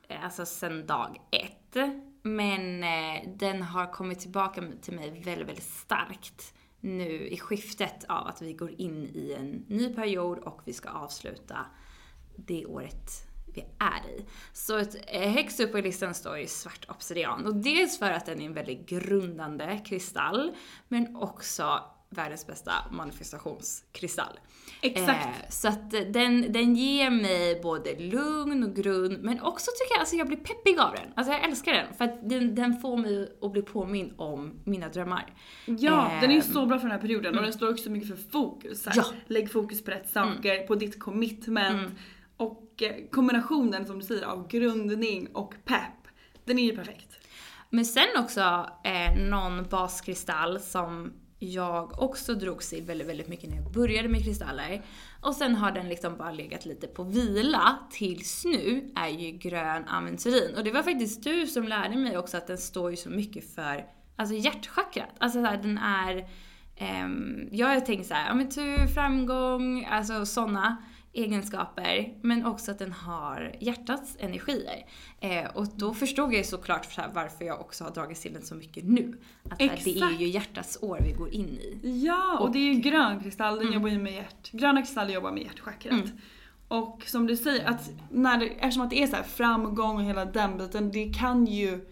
eh, 0.08 0.24
alltså 0.24 0.46
sen 0.46 0.86
dag 0.86 1.20
ett. 1.30 1.76
Men 2.22 2.82
eh, 2.84 3.28
den 3.36 3.62
har 3.62 3.92
kommit 3.92 4.20
tillbaka 4.20 4.62
till 4.82 4.94
mig 4.94 5.10
väldigt, 5.10 5.48
väldigt 5.48 5.64
starkt 5.64 6.54
nu 6.80 7.28
i 7.28 7.38
skiftet 7.38 8.04
av 8.08 8.26
att 8.26 8.42
vi 8.42 8.52
går 8.52 8.80
in 8.80 9.04
i 9.04 9.36
en 9.38 9.64
ny 9.68 9.94
period 9.94 10.38
och 10.38 10.60
vi 10.64 10.72
ska 10.72 10.88
avsluta 10.88 11.66
det 12.36 12.66
året 12.66 13.29
vi 13.54 13.60
är 13.78 14.10
i. 14.18 14.24
Så 14.52 14.78
ett, 14.78 14.96
eh, 15.06 15.30
högst 15.30 15.60
upp 15.60 15.72
på 15.72 15.78
listan 15.78 16.14
står 16.14 16.38
ju 16.38 16.46
svart 16.46 16.84
obsidian. 16.88 17.46
Och 17.46 17.54
dels 17.56 17.98
för 17.98 18.10
att 18.10 18.26
den 18.26 18.40
är 18.40 18.46
en 18.46 18.54
väldigt 18.54 18.88
grundande 18.88 19.80
kristall, 19.84 20.52
men 20.88 21.16
också 21.16 21.82
världens 22.10 22.46
bästa 22.46 22.72
manifestationskristall. 22.90 24.38
Exakt. 24.82 25.26
Eh, 25.26 25.48
så 25.48 25.68
att 25.68 25.90
den, 25.90 26.52
den 26.52 26.76
ger 26.76 27.10
mig 27.10 27.60
både 27.62 27.98
lugn 27.98 28.62
och 28.62 28.74
grund, 28.74 29.18
men 29.22 29.40
också 29.40 29.70
tycker 29.78 29.94
jag, 29.94 30.00
alltså 30.00 30.16
jag 30.16 30.26
blir 30.26 30.36
peppig 30.36 30.78
av 30.78 30.92
den. 30.92 31.12
Alltså 31.14 31.32
jag 31.32 31.44
älskar 31.44 31.72
den, 31.72 31.94
för 31.94 32.04
att 32.04 32.28
den, 32.28 32.54
den 32.54 32.80
får 32.80 32.96
mig 32.96 33.32
att 33.42 33.52
bli 33.52 33.62
påminn 33.62 34.14
om 34.16 34.60
mina 34.64 34.88
drömmar. 34.88 35.34
Ja, 35.66 36.10
Eh, 36.12 36.20
den 36.20 36.30
är 36.30 36.34
ju 36.34 36.42
så 36.42 36.66
bra 36.66 36.78
för 36.78 36.88
den 36.88 36.92
här 36.92 37.00
perioden 37.00 37.38
och 37.38 37.42
den 37.42 37.52
står 37.52 37.70
också 37.70 37.90
mycket 37.90 38.08
för 38.08 38.30
fokus. 38.30 38.86
Här. 38.86 38.92
Ja. 38.96 39.04
Mm. 39.08 39.20
Lägg 39.26 39.52
fokus 39.52 39.84
på 39.84 39.90
rätt 39.90 40.10
saker, 40.10 40.66
på 40.66 40.74
ditt 40.74 41.00
commitment. 41.00 41.92
Och 42.40 42.82
eh, 42.82 42.94
kombinationen 43.10 43.86
som 43.86 43.98
du 43.98 44.04
säger 44.04 44.24
av 44.26 44.48
grundning 44.48 45.28
och 45.32 45.54
pepp, 45.64 46.08
den 46.44 46.58
är 46.58 46.62
ju 46.62 46.76
perfekt. 46.76 47.18
Men 47.70 47.84
sen 47.84 48.08
också 48.18 48.66
eh, 48.84 49.16
någon 49.30 49.68
baskristall 49.68 50.60
som 50.60 51.12
jag 51.38 52.02
också 52.02 52.34
drogs 52.34 52.72
i 52.72 52.80
väldigt, 52.80 53.08
väldigt 53.08 53.28
mycket 53.28 53.50
när 53.50 53.56
jag 53.56 53.72
började 53.72 54.08
med 54.08 54.24
kristaller. 54.24 54.82
Och 55.20 55.34
sen 55.34 55.54
har 55.54 55.72
den 55.72 55.88
liksom 55.88 56.16
bara 56.16 56.32
legat 56.32 56.66
lite 56.66 56.86
på 56.86 57.04
vila 57.04 57.78
tills 57.90 58.44
nu 58.44 58.92
är 58.96 59.08
ju 59.08 59.30
grön 59.30 59.88
aventurin. 59.88 60.56
Och 60.56 60.64
det 60.64 60.70
var 60.70 60.82
faktiskt 60.82 61.24
du 61.24 61.46
som 61.46 61.64
lärde 61.64 61.96
mig 61.96 62.18
också 62.18 62.36
att 62.36 62.46
den 62.46 62.58
står 62.58 62.90
ju 62.90 62.96
så 62.96 63.10
mycket 63.10 63.54
för 63.54 63.84
alltså 64.16 64.34
hjärtchakrat. 64.34 65.14
Alltså 65.18 65.42
så 65.42 65.46
här, 65.46 65.56
den 65.56 65.78
är 65.78 66.28
Eh, 66.80 67.08
jag 67.50 67.66
har 67.66 67.80
tänkt 67.80 68.06
så 68.06 68.14
här, 68.14 68.28
ja 68.28 68.34
men 68.34 68.48
tur, 68.50 68.86
framgång, 68.86 69.84
alltså 69.84 70.26
sådana 70.26 70.76
egenskaper. 71.12 72.14
Men 72.22 72.46
också 72.46 72.70
att 72.70 72.78
den 72.78 72.92
har 72.92 73.56
hjärtats 73.60 74.16
energier. 74.20 74.86
Eh, 75.20 75.44
och 75.54 75.66
då 75.76 75.94
förstod 75.94 76.32
jag 76.32 76.38
ju 76.38 76.44
såklart 76.44 76.92
så 76.92 77.02
varför 77.14 77.44
jag 77.44 77.60
också 77.60 77.84
har 77.84 77.90
dragits 77.90 78.20
till 78.20 78.32
den 78.32 78.42
så 78.42 78.54
mycket 78.54 78.84
nu. 78.84 79.18
Att 79.50 79.60
här, 79.60 79.80
det 79.84 79.90
är 79.90 79.94
Exakt. 79.94 80.20
ju 80.20 80.26
hjärtats 80.28 80.78
år 80.82 80.98
vi 81.04 81.12
går 81.12 81.28
in 81.34 81.48
i. 81.48 81.78
Ja, 82.06 82.38
och, 82.38 82.46
Och- 82.46 82.52
det 82.52 82.58
är 82.58 82.74
ju 82.74 82.80
grön 82.80 83.20
kristall, 83.20 83.54
den 83.54 83.62
Mm. 83.62 83.74
jobbar 83.74 83.88
ju 83.88 83.98
med 83.98 84.12
hjärt. 84.12 84.50
Gröna 84.52 84.82
kristaller 84.82 85.14
jobbar 85.14 85.32
med 85.32 85.42
hjärtchakrat. 85.42 86.04
Och 86.68 87.02
som 87.06 87.26
du 87.26 87.36
säger, 87.36 87.68
att 87.68 87.90
när 88.10 88.38
det, 88.38 88.46
eftersom 88.46 88.82
att 88.82 88.90
det 88.90 89.02
är 89.02 89.06
så 89.06 89.16
här 89.16 89.22
framgång 89.22 89.96
och 89.96 90.02
hela 90.02 90.24
den 90.24 90.58
biten, 90.58 90.90
det 90.92 91.12
kan 91.14 91.46
ju 91.46 91.86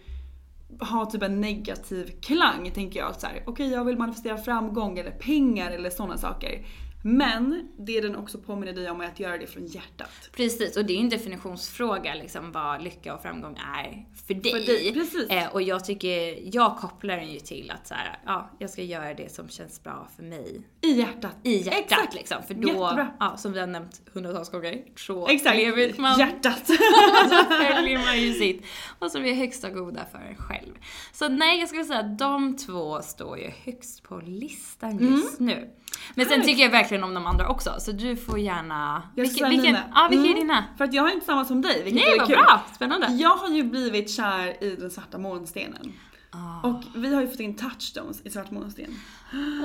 ha 0.79 1.05
typ 1.05 1.21
en 1.23 1.41
negativ 1.41 2.11
klang 2.21 2.71
tänker 2.71 2.99
jag. 2.99 3.13
Okej 3.45 3.69
jag 3.69 3.85
vill 3.85 3.97
manifestera 3.97 4.37
framgång 4.37 4.97
eller 4.99 5.11
pengar 5.11 5.71
eller 5.71 5.89
sådana 5.89 6.17
saker. 6.17 6.65
Men 7.01 7.69
det 7.77 8.01
den 8.01 8.15
också 8.15 8.37
påminner 8.37 8.73
dig 8.73 8.89
om 8.89 9.01
är 9.01 9.05
att 9.05 9.19
göra 9.19 9.37
det 9.37 9.47
från 9.47 9.65
hjärtat. 9.65 10.29
Precis, 10.31 10.77
och 10.77 10.85
det 10.85 10.93
är 10.93 10.95
ju 10.95 11.03
en 11.03 11.09
definitionsfråga 11.09 12.13
liksom 12.13 12.51
vad 12.51 12.83
lycka 12.83 13.15
och 13.15 13.21
framgång 13.21 13.57
är 13.77 14.05
för 14.27 14.33
dig. 14.33 14.51
För 14.51 14.59
dig, 14.59 14.93
precis. 14.93 15.29
Eh, 15.29 15.47
och 15.53 15.61
jag 15.61 15.85
tycker, 15.85 16.39
jag 16.55 16.77
kopplar 16.77 17.17
den 17.17 17.31
ju 17.31 17.39
till 17.39 17.71
att 17.71 17.87
så 17.87 17.93
här, 17.93 18.19
ja, 18.25 18.49
jag 18.59 18.69
ska 18.69 18.81
göra 18.81 19.13
det 19.13 19.31
som 19.31 19.49
känns 19.49 19.83
bra 19.83 20.07
för 20.15 20.23
mig. 20.23 20.61
I 20.81 20.91
hjärtat. 20.91 21.35
I 21.43 21.57
hjärtat 21.57 21.79
Exakt. 21.83 22.13
liksom. 22.15 22.43
För 22.47 22.53
då, 22.53 22.67
Jättebra. 22.67 23.07
ja, 23.19 23.37
som 23.37 23.53
vi 23.53 23.59
har 23.59 23.67
nämnt 23.67 24.01
hundratals 24.13 24.49
gånger, 24.49 24.83
så 24.95 25.27
Exakt. 25.27 25.57
lever 25.57 25.93
man. 25.97 26.19
Hjärtat. 26.19 26.67
så 27.29 27.43
följer 27.53 28.05
man 28.05 28.21
ju 28.21 28.33
sitt. 28.33 28.65
Och 28.99 29.11
som 29.11 29.25
är 29.25 29.33
högsta 29.33 29.69
goda 29.69 30.05
för 30.11 30.19
en 30.19 30.35
själv. 30.35 30.73
Så 31.13 31.29
nej, 31.29 31.59
jag 31.59 31.69
skulle 31.69 31.85
säga 31.85 31.99
att 31.99 32.19
de 32.19 32.57
två 32.57 33.01
står 33.01 33.37
ju 33.37 33.51
högst 33.65 34.03
på 34.03 34.21
listan 34.25 34.97
just 34.99 35.39
nu. 35.39 35.69
Men 36.15 36.25
sen 36.25 36.33
Mm. 36.39 36.47
Tycker 36.47 36.63
jag 36.63 36.69
verkligen 36.71 36.88
om 37.03 37.13
de 37.13 37.27
andra 37.27 37.47
också, 37.49 37.75
så 37.79 37.91
du 37.91 38.15
får 38.15 38.39
gärna... 38.39 39.03
Jag 39.15 39.23
Vilken, 39.23 39.49
vilken, 39.49 39.65
mina. 39.65 39.83
ja, 39.95 40.07
vilka 40.09 40.25
är 40.25 40.31
Mm. 40.31 40.39
dina? 40.39 40.63
För 40.77 40.83
att 40.85 40.93
jag 40.93 41.03
har 41.03 41.09
inte 41.09 41.25
samma 41.25 41.45
som 41.45 41.61
dig, 41.61 41.83
vilket 41.83 42.01
Nej, 42.03 42.13
är 42.13 42.17
vad 42.19 42.27
kul. 42.27 42.35
bra! 42.37 42.61
Spännande. 42.75 43.07
Jag 43.07 43.35
har 43.35 43.49
ju 43.49 43.63
blivit 43.63 44.09
kär 44.09 44.63
i 44.63 44.75
den 44.75 44.91
svarta 44.91 45.17
månstenen. 45.17 45.93
Ah. 46.31 46.67
Och 46.67 46.83
vi 46.95 47.13
har 47.13 47.21
ju 47.21 47.27
fått 47.27 47.39
in 47.39 47.55
touchstones 47.55 48.21
i 48.25 48.29
svart 48.29 48.51
månsten. 48.51 48.85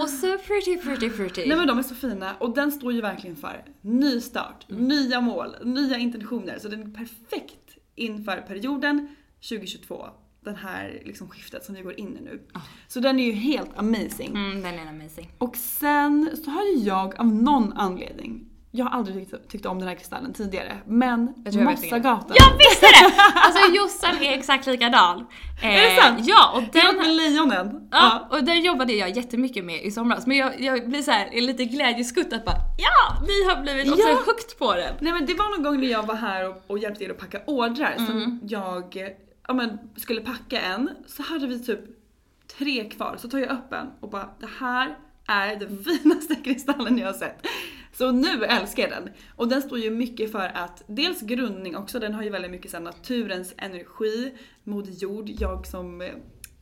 Och 0.02 0.08
så 0.08 0.38
pretty, 0.38 0.76
pretty, 0.76 1.10
pretty. 1.10 1.48
Nej 1.48 1.56
men 1.56 1.66
de 1.66 1.78
är 1.78 1.82
så 1.82 1.94
fina 1.94 2.34
och 2.38 2.54
den 2.54 2.72
står 2.72 2.92
ju 2.92 3.00
verkligen 3.00 3.37
för 3.37 3.64
ny 3.80 4.20
start, 4.20 4.66
Mm. 4.70 4.84
nya 4.88 5.20
mål, 5.20 5.56
nya 5.64 5.98
intentioner. 5.98 6.58
Så 6.58 6.68
den 6.68 6.82
är 6.82 6.94
perfekt 6.98 7.76
inför 7.94 8.37
perioden 8.37 9.16
2022. 9.48 10.06
Den 10.44 10.57
här 10.57 11.02
liksom 11.04 11.28
skiftet 11.28 11.64
som 11.64 11.74
vi 11.74 11.83
går 11.83 12.00
in 12.00 12.16
i 12.16 12.20
nu. 12.20 12.42
Så 12.88 13.00
den 13.00 13.20
är 13.20 13.24
ju 13.24 13.33
helt 13.33 13.78
amazing. 13.78 14.28
Mm, 14.37 14.62
den 14.62 14.74
är 14.74 14.87
amazing. 14.88 15.30
Och 15.38 15.57
sen 15.57 16.30
så 16.44 16.50
har 16.50 16.87
jag 16.87 17.20
av 17.20 17.26
någon 17.26 17.72
anledning, 17.72 18.46
jag 18.70 18.85
har 18.85 18.98
aldrig 18.98 19.30
tyckt, 19.30 19.48
tyckt 19.50 19.66
om 19.66 19.78
den 19.78 19.88
här 19.88 19.94
kristallen 19.94 20.33
tidigare, 20.33 20.78
men 20.87 21.35
Jag. 21.44 21.64
Mossagatan. 21.64 22.30
Jag 22.35 22.59
visste 22.59 22.87
det! 22.87 23.14
Alltså 23.35 23.76
Jossan 23.76 24.16
är 24.22 24.33
exakt 24.38 24.66
likadan. 24.66 25.26
Eh, 25.62 25.68
Är 25.76 25.90
det 25.96 26.02
sant? 26.02 26.20
Ja, 26.22 26.52
och 26.57 26.62
den... 26.72 26.96
med 26.96 27.16
lejonen. 27.16 27.88
Ja, 27.90 28.28
och 28.30 28.44
den 28.44 28.62
jobbade 28.62 28.92
jag 28.92 29.16
jättemycket 29.16 29.64
med 29.64 29.83
i 29.83 29.90
somras. 29.90 30.26
Men 30.26 30.37
jag, 30.37 30.61
jag 30.61 30.88
blir 30.88 31.02
så 31.02 31.11
här, 31.11 31.40
lite 31.40 31.64
glädjeskutt 31.64 32.33
att 32.33 32.44
bara 32.44 32.57
ja, 32.78 33.22
ni 33.26 33.44
har 33.54 33.62
blivit 33.62 33.92
också 33.92 34.09
Ja. 34.09 34.14
hooked 34.26 34.59
på 34.59 34.74
den. 34.74 34.94
Nej 35.00 35.12
men 35.12 35.26
det 35.26 35.35
var 35.35 35.57
någon 35.57 35.62
gång 35.64 35.80
när 35.80 35.88
jag 35.88 36.07
var 36.07 36.14
här 36.14 36.48
och, 36.48 36.62
och 36.66 36.78
hjälpte 36.78 37.04
er 37.04 37.11
att 37.11 37.18
packa 37.18 37.40
ordrar 37.46 37.94
Mm. 37.98 38.07
som 38.07 38.40
jag 38.48 38.96
eh, 38.96 39.09
ja, 39.48 39.54
men, 39.54 39.78
skulle 39.96 40.20
packa 40.20 40.61
en. 40.61 40.90
Så 41.07 41.22
hade 41.22 41.46
vi 41.46 41.59
typ 41.64 41.80
tre 42.59 42.85
kvar. 42.90 43.16
Så 43.18 43.28
tar 43.28 43.38
jag 43.38 43.50
upp 43.50 43.72
en 43.72 43.87
och 44.00 44.11
bara 44.11 44.30
det 44.40 44.48
här 44.59 44.98
är 45.26 45.57
den 45.57 45.85
finaste 45.85 46.35
kristallen 46.35 46.98
jag 46.98 47.07
har 47.07 47.12
sett. 47.14 47.46
Så 47.92 48.12
nu 48.12 48.44
älskar 48.44 48.83
jag 48.83 48.90
den. 48.92 49.11
Och 49.37 49.48
den 49.48 49.62
står 49.62 49.78
ju 49.78 49.90
mycket 49.90 50.33
för 50.33 50.50
att 50.54 50.83
dels 50.87 51.20
grundning 51.20 51.76
också, 51.76 51.98
den 52.00 52.14
har 52.14 52.22
ju 52.22 52.30
väldigt 52.30 52.50
mycket 52.50 52.70
så 52.70 52.78
naturens 52.78 53.54
energi, 53.57 54.35
moder 54.64 54.92
jord. 54.92 55.28
Jag 55.28 55.66
som 55.66 56.00
eh, 56.00 56.09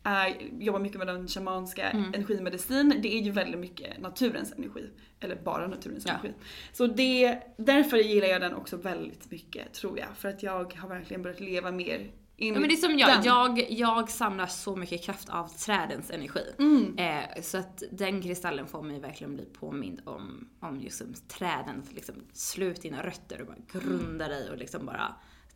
är, 0.03 0.37
jobbar 0.61 0.81
mycket 0.81 0.99
med 0.99 1.07
den 1.07 1.29
shamanska 1.29 1.90
Mm. 1.90 2.14
energimedicin, 2.14 2.95
det 3.03 3.14
är 3.18 3.23
ju 3.23 3.31
väldigt 3.31 3.61
mycket 3.61 4.01
naturens 4.01 4.53
energi. 4.53 4.85
Eller 5.21 5.37
bara 5.45 5.66
naturens 5.66 6.05
Ja. 6.07 6.12
energi. 6.12 6.33
Så 6.73 6.87
det, 6.87 7.38
därför 7.57 7.97
gillar 7.97 8.27
jag 8.29 8.40
den 8.40 8.55
också 8.55 8.77
väldigt 8.77 9.31
mycket 9.31 9.73
tror 9.73 9.99
jag. 9.99 10.09
För 10.16 10.29
att 10.29 10.42
jag 10.42 10.75
har 10.75 10.88
verkligen 10.88 11.23
börjat 11.23 11.40
leva 11.40 11.71
mer 11.73 12.11
in 12.37 12.55
Ja 12.55 12.61
men 12.61 12.68
det 12.68 12.75
är 12.75 12.77
som 12.77 12.90
den. 12.90 12.99
jag, 12.99 13.27
jag, 13.27 13.71
jag 13.71 14.11
samlar 14.11 14.47
så 14.47 14.77
mycket 14.77 15.03
kraft 15.03 15.29
av 15.29 15.49
trädens 15.49 16.11
energi. 16.11 16.45
Mm. 16.59 16.99
Eh, 16.99 17.42
så 17.42 17.59
att 17.59 17.83
den 17.90 18.23
kristallen 18.23 18.66
får 18.66 18.83
mig 18.83 19.01
verkligen 19.01 19.35
bli 19.35 19.45
påmind 19.45 20.01
om, 20.05 20.49
om 20.61 20.81
just 20.81 20.99
som 20.99 21.14
träden. 21.29 21.83
Att 21.83 21.92
liksom 21.92 22.14
slut 22.33 22.83
dina 22.83 23.03
rötter 23.03 23.40
och 23.40 23.47
bara 23.47 23.57
grunda 23.73 24.29
dig 24.29 24.51
och 24.51 24.59
liksom 24.59 24.87
bara 24.87 25.14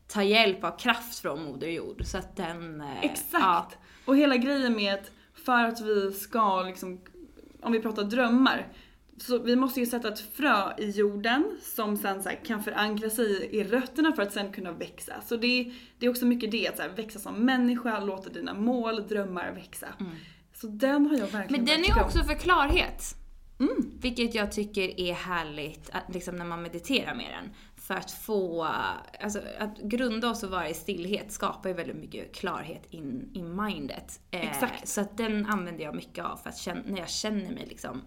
ta 0.09 0.23
hjälp 0.23 0.65
av 0.65 0.79
kraft 0.79 1.19
från 1.19 1.45
moder 1.45 1.69
jord. 1.69 2.03
Så 2.05 2.19
att 2.19 2.37
den... 2.37 2.81
Eh, 2.81 3.05
Exakt! 3.05 3.33
Ja, 3.33 3.69
Och 4.05 4.17
hela 4.17 4.37
grejen 4.37 4.77
med 4.77 4.95
att 4.95 5.11
för 5.35 5.65
att 5.65 5.81
vi 5.81 6.13
ska 6.13 6.63
liksom, 6.63 7.01
om 7.63 7.73
vi 7.73 7.81
pratar 7.81 8.05
drömmar, 8.05 8.73
så 9.19 9.39
vi 9.39 9.57
måste 9.57 9.81
ju 9.81 9.87
sätta 9.87 10.09
ett 10.09 10.21
frö 10.21 10.73
i 10.79 10.91
jorden 10.91 11.59
som 11.63 11.97
sen 11.97 12.23
så 12.23 12.31
kan 12.45 12.63
förankra 12.63 13.11
sig 13.11 13.49
i 13.53 13.65
rötterna 13.65 14.13
för 14.13 14.23
att 14.23 14.33
sen 14.33 14.53
kunna 14.53 14.73
växa. 14.73 15.15
Så 15.27 15.37
det, 15.37 15.47
är- 15.47 15.75
det 15.99 16.07
är 16.07 16.11
också 16.11 16.27
mycket 16.27 16.51
det, 16.51 16.69
att 16.69 16.77
så 16.77 16.83
här, 16.83 16.91
växa 16.97 17.19
som 17.19 17.35
människa, 17.35 18.01
låta 18.01 18.31
dina 18.31 18.55
mål, 18.55 19.09
drömmar 19.09 19.53
växa. 19.53 19.89
Så 20.55 20.67
den 20.67 21.07
har 21.07 21.17
jag 21.19 21.27
verkligen 21.27 21.65
Men 21.65 21.77
den 21.83 21.85
är 21.85 22.05
också 22.05 22.19
för 22.25 22.35
klarhet. 22.35 23.03
Mm. 23.61 23.91
Vilket 24.01 24.35
jag 24.35 24.53
tycker 24.53 25.01
är 25.01 25.13
härligt 25.13 25.91
att, 25.93 26.15
liksom 26.15 26.37
när 26.37 26.45
man 26.45 26.63
mediterar 26.63 27.15
med 27.15 27.27
den. 27.31 27.55
För 27.77 27.95
att 27.95 28.11
få, 28.11 28.69
alltså 29.21 29.41
att 29.59 29.79
grunda 29.79 30.31
oss 30.31 30.43
och 30.43 30.51
vara 30.51 30.69
i 30.69 30.75
stillhet 30.75 31.33
skapar 31.33 31.69
ju 31.69 31.75
väldigt 31.75 31.97
mycket 31.97 32.35
klarhet 32.35 32.83
in, 32.91 33.31
i 33.35 33.43
mindet. 33.43 34.21
Eh, 34.31 34.51
Exakt. 34.51 34.89
Så 34.89 35.01
att 35.01 35.17
den 35.17 35.47
använder 35.47 35.85
jag 35.85 35.95
mycket 35.95 36.25
av 36.25 36.37
för 36.37 36.49
att 36.51 36.59
känna, 36.59 36.81
när 36.87 36.99
jag 36.99 37.09
känner 37.11 37.51
mig 37.51 37.67
liksom 37.69 38.03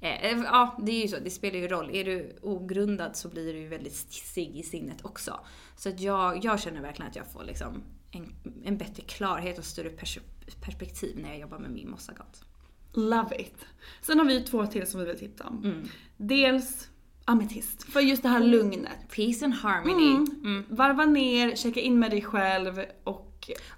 eh, 0.00 0.24
eh, 0.24 0.38
Ja, 0.44 0.78
det 0.82 0.92
är 0.92 1.02
ju 1.02 1.08
så, 1.08 1.16
det 1.24 1.30
spelar 1.30 1.58
ju 1.58 1.68
roll. 1.68 1.90
Är 1.90 2.04
du 2.04 2.38
ogrundad 2.42 3.16
så 3.16 3.28
blir 3.28 3.52
du 3.52 3.58
ju 3.58 3.68
väldigt 3.68 3.96
stissig 3.96 4.56
i 4.56 4.62
sinnet 4.62 5.04
också. 5.04 5.40
Så 5.76 5.88
att 5.88 6.00
jag, 6.00 6.44
jag 6.44 6.60
känner 6.60 6.80
verkligen 6.80 7.10
att 7.10 7.16
jag 7.16 7.32
får 7.32 7.44
liksom 7.44 7.82
en, 8.10 8.34
en 8.64 8.78
bättre 8.78 9.02
klarhet 9.02 9.58
och 9.58 9.64
större 9.64 9.90
pers 9.90 10.18
perspektiv 10.60 11.18
när 11.18 11.28
jag 11.28 11.38
jobbar 11.38 11.58
med 11.58 11.70
min 11.70 11.90
mossagat. 11.90 12.44
Love 12.92 13.40
it. 13.40 13.66
Sen 14.02 14.18
har 14.18 14.26
vi 14.26 14.40
två 14.40 14.66
till 14.66 14.86
som 14.86 15.00
vi 15.00 15.06
vill 15.06 15.18
tipsa 15.18 15.44
om. 15.44 15.64
Mm. 15.64 15.88
Dels 16.16 16.88
ametist, 17.24 17.82
för 17.92 18.00
just 18.00 18.22
det 18.22 18.28
här 18.28 18.40
lugnet. 18.40 18.98
Peace 19.16 19.44
and 19.44 19.54
harmony. 19.54 20.14
Mm. 20.44 20.64
Varva 20.68 21.06
ner, 21.06 21.56
checka 21.56 21.80
in 21.80 21.98
med 21.98 22.10
dig 22.10 22.22
själv 22.22 22.84
och... 23.04 23.26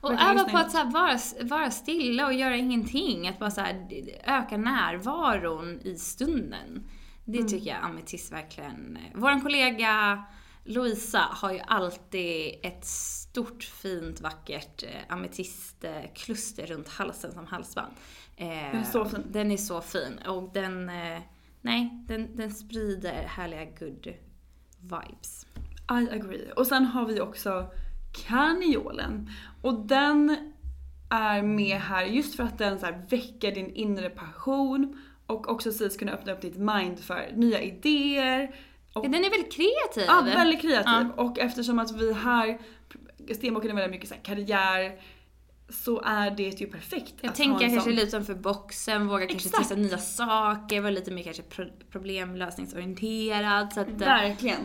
Och 0.00 0.12
öva 0.12 0.44
på 0.44 0.58
att 0.58 0.70
så 0.70 0.76
här, 0.78 0.90
vara, 0.90 1.18
vara 1.48 1.70
stilla 1.70 2.26
och 2.26 2.32
göra 2.34 2.56
ingenting. 2.56 3.28
Att 3.28 3.38
bara 3.38 3.50
så 3.50 3.60
här, 3.60 3.88
öka 4.24 4.56
närvaron 4.56 5.80
i 5.84 5.96
stunden. 5.96 6.88
Det 7.24 7.38
Mm. 7.38 7.48
tycker 7.50 7.70
jag 7.70 7.84
ametist 7.84 8.32
verkligen... 8.32 8.98
Vår 9.14 9.40
kollega 9.42 10.22
Louisa 10.64 11.18
har 11.30 11.52
ju 11.52 11.60
alltid 11.66 12.54
ett 12.62 12.84
stort, 12.84 13.64
fint, 13.64 14.20
vackert 14.20 14.82
eh, 14.82 14.88
ametistkluster 15.08 16.66
runt 16.66 16.88
halsen 16.88 17.32
som 17.32 17.46
halsband. 17.46 17.92
Eh, 18.36 18.46
Den 18.48 18.76
är 18.80 18.84
så 18.84 19.04
fin. 19.04 19.22
Den 19.30 19.50
är 19.50 19.56
så 19.56 19.80
fin. 19.80 20.18
Och 20.28 20.50
den... 20.54 20.88
Eh, 20.88 21.20
nej, 21.60 22.04
den, 22.08 22.36
den 22.36 22.50
sprider 22.54 23.22
härliga 23.22 23.64
good 23.64 24.06
vibes. 24.80 25.46
I 25.90 26.10
agree. 26.10 26.52
Och 26.56 26.66
sen 26.66 26.84
har 26.84 27.06
vi 27.06 27.20
också 27.20 27.72
karneolen. 28.12 29.30
Och 29.62 29.86
den 29.86 30.36
är 31.10 31.42
med 31.42 31.80
här 31.80 32.04
just 32.04 32.34
för 32.36 32.42
att 32.44 32.58
den 32.58 32.78
så 32.78 32.86
väcker 33.10 33.52
din 33.54 33.74
inre 33.74 34.10
passion 34.10 35.00
och 35.26 35.48
också 35.50 35.72
sägs 35.72 35.96
kunna 35.96 36.12
öppna 36.12 36.32
upp 36.32 36.40
ditt 36.40 36.56
mind 36.56 36.98
för 37.00 37.30
nya 37.34 37.60
idéer. 37.62 38.54
Och, 38.94 39.04
Ja, 39.04 39.08
den 39.08 39.24
är 39.24 39.30
väldigt 39.30 39.52
kreativ. 39.52 40.04
ja, 40.06 40.20
väldigt 40.34 40.60
kreativ. 40.60 41.08
Och 41.16 41.38
eftersom 41.38 41.78
att 41.78 41.96
vi 41.96 42.12
här, 42.12 42.58
stenbocken 43.34 43.70
är 43.70 43.74
väldigt 43.74 43.90
mycket 43.90 44.08
så 44.08 44.14
karriär, 44.22 45.00
så 45.68 46.00
är 46.02 46.30
det 46.30 46.60
ju 46.60 46.66
perfekt 46.66 47.14
Jag 47.20 47.34
tänker 47.34 47.60
kanske 47.60 47.80
sån. 47.80 47.92
lite 47.92 48.06
utanför 48.06 48.34
boxen, 48.34 49.06
våga 49.08 49.26
kanske 49.26 49.48
Exakt. 49.48 49.68
testa 49.68 49.74
nya 49.80 49.98
saker, 49.98 50.80
vara 50.80 50.90
lite 50.90 51.10
mer 51.10 51.22
kanske 51.22 51.42
pro- 51.42 51.70
problemlösningsorienterad. 51.90 53.72
Så 53.72 53.80
att, 53.80 53.88
eh, 53.88 53.94
Verkligen. 53.96 54.60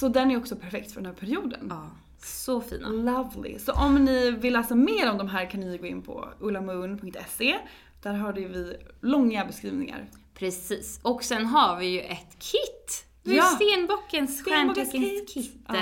Så 0.00 0.08
den 0.08 0.30
är 0.30 0.36
också 0.36 0.56
perfekt 0.56 0.92
för 0.92 1.00
den 1.00 1.06
här 1.06 1.14
perioden. 1.20 1.66
ja, 1.70 1.90
så 2.24 2.60
fina. 2.60 2.88
Lovely. 2.88 3.58
Så 3.58 3.72
om 3.72 3.94
ni 4.04 4.30
vill 4.30 4.52
läsa 4.52 4.74
mer 4.74 5.10
om 5.10 5.18
de 5.18 5.28
här 5.28 5.50
kan 5.50 5.60
ni 5.60 5.78
gå 5.78 5.86
in 5.86 6.02
på 6.02 6.28
ullamoon.se. 6.40 7.58
Där 8.02 8.14
har 8.14 8.32
vi 8.32 8.76
långa 9.00 9.44
beskrivningar. 9.44 10.08
Precis. 10.34 11.00
Och 11.02 11.24
sen 11.24 11.46
har 11.46 11.76
vi 11.78 11.86
ju 11.86 12.00
ett 12.00 12.36
kit. 12.38 13.04
Det 13.22 13.30
är 13.30 13.36
Ja. 13.36 13.42
Stenbockens 13.42 14.44
stjärnteckens 14.44 15.32
kit. 15.34 15.54
Ah. 15.66 15.74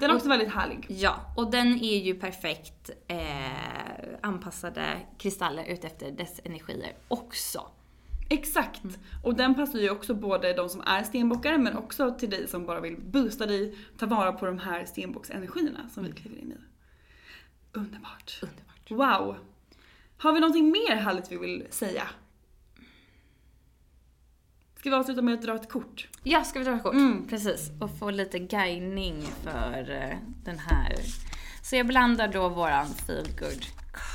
Den 0.00 0.10
är 0.10 0.14
också 0.14 0.26
Och- 0.26 0.32
väldigt 0.32 0.52
härlig. 0.52 0.86
Ja, 0.88 1.14
och 1.36 1.50
den 1.50 1.66
är 1.84 1.98
ju 1.98 2.14
perfekt 2.14 2.90
eh, 3.08 3.18
anpassade 4.20 4.84
kristaller 5.18 5.64
utefter 5.64 6.10
dess 6.10 6.40
energier 6.44 6.92
också. 7.08 7.66
Exakt. 8.32 8.82
Och 9.22 9.36
den 9.36 9.54
passar 9.54 9.78
ju 9.78 9.90
också 9.90 10.14
både 10.14 10.52
de 10.52 10.68
som 10.68 10.80
är 10.80 11.02
stenbockar 11.02 11.58
men 11.58 11.76
också 11.76 12.14
till 12.18 12.30
dig 12.30 12.48
som 12.48 12.66
bara 12.66 12.80
vill 12.80 12.96
boosta 13.00 13.46
dig, 13.46 13.78
ta 13.98 14.06
vara 14.06 14.32
på 14.32 14.46
de 14.46 14.58
här 14.58 14.84
stenbocksenergierna 14.84 15.88
som 15.94 16.04
vi 16.04 16.12
kliver 16.12 16.36
in 16.38 16.52
i. 16.52 16.56
Underbart. 17.72 18.40
Underbart. 18.42 18.90
Wow. 18.90 19.36
Har 20.18 20.32
vi 20.32 20.40
någonting 20.40 20.70
mer 20.70 20.96
härligt 20.96 21.32
vi 21.32 21.36
vill 21.36 21.66
säga? 21.70 22.02
Ska 24.76 24.90
vi 24.90 24.96
avsluta 24.96 25.22
med 25.22 25.34
att 25.34 25.42
dra 25.42 25.54
ett 25.54 25.68
kort? 25.68 26.08
Ja, 26.22 26.44
ska 26.44 26.58
vi 26.58 26.64
dra 26.64 26.76
ett 26.76 26.82
kort? 26.82 26.94
Mm. 26.94 27.28
Precis. 27.28 27.70
Och 27.80 27.98
få 27.98 28.10
lite 28.10 28.38
guidning 28.38 29.22
för 29.22 29.90
eh, 29.90 30.18
den 30.44 30.58
här. 30.58 30.96
Så 31.62 31.76
jag 31.76 31.86
blandar 31.86 32.28
då 32.28 32.48
våran 32.48 32.86
feel 32.86 33.26
good 33.38 33.64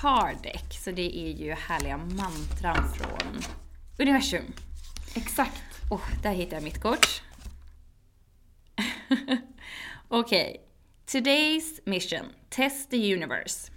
card 0.01 0.35
deck. 0.43 0.73
Så 0.83 0.91
det 0.91 1.17
är 1.17 1.31
ju 1.31 1.51
härliga 1.51 1.97
mantran 1.97 2.93
från 2.93 3.41
universum. 3.99 4.53
Exakt. 5.15 5.63
Oh, 5.89 6.01
där 6.23 6.31
hittade 6.31 6.55
jag 6.55 6.63
mitt 6.63 6.81
kort. 6.81 7.21
Okej. 10.07 10.49
Okay. 10.49 10.57
Today's 11.05 11.79
mission. 11.85 12.25
Test 12.49 12.89
the 12.89 13.13
universe. 13.13 13.71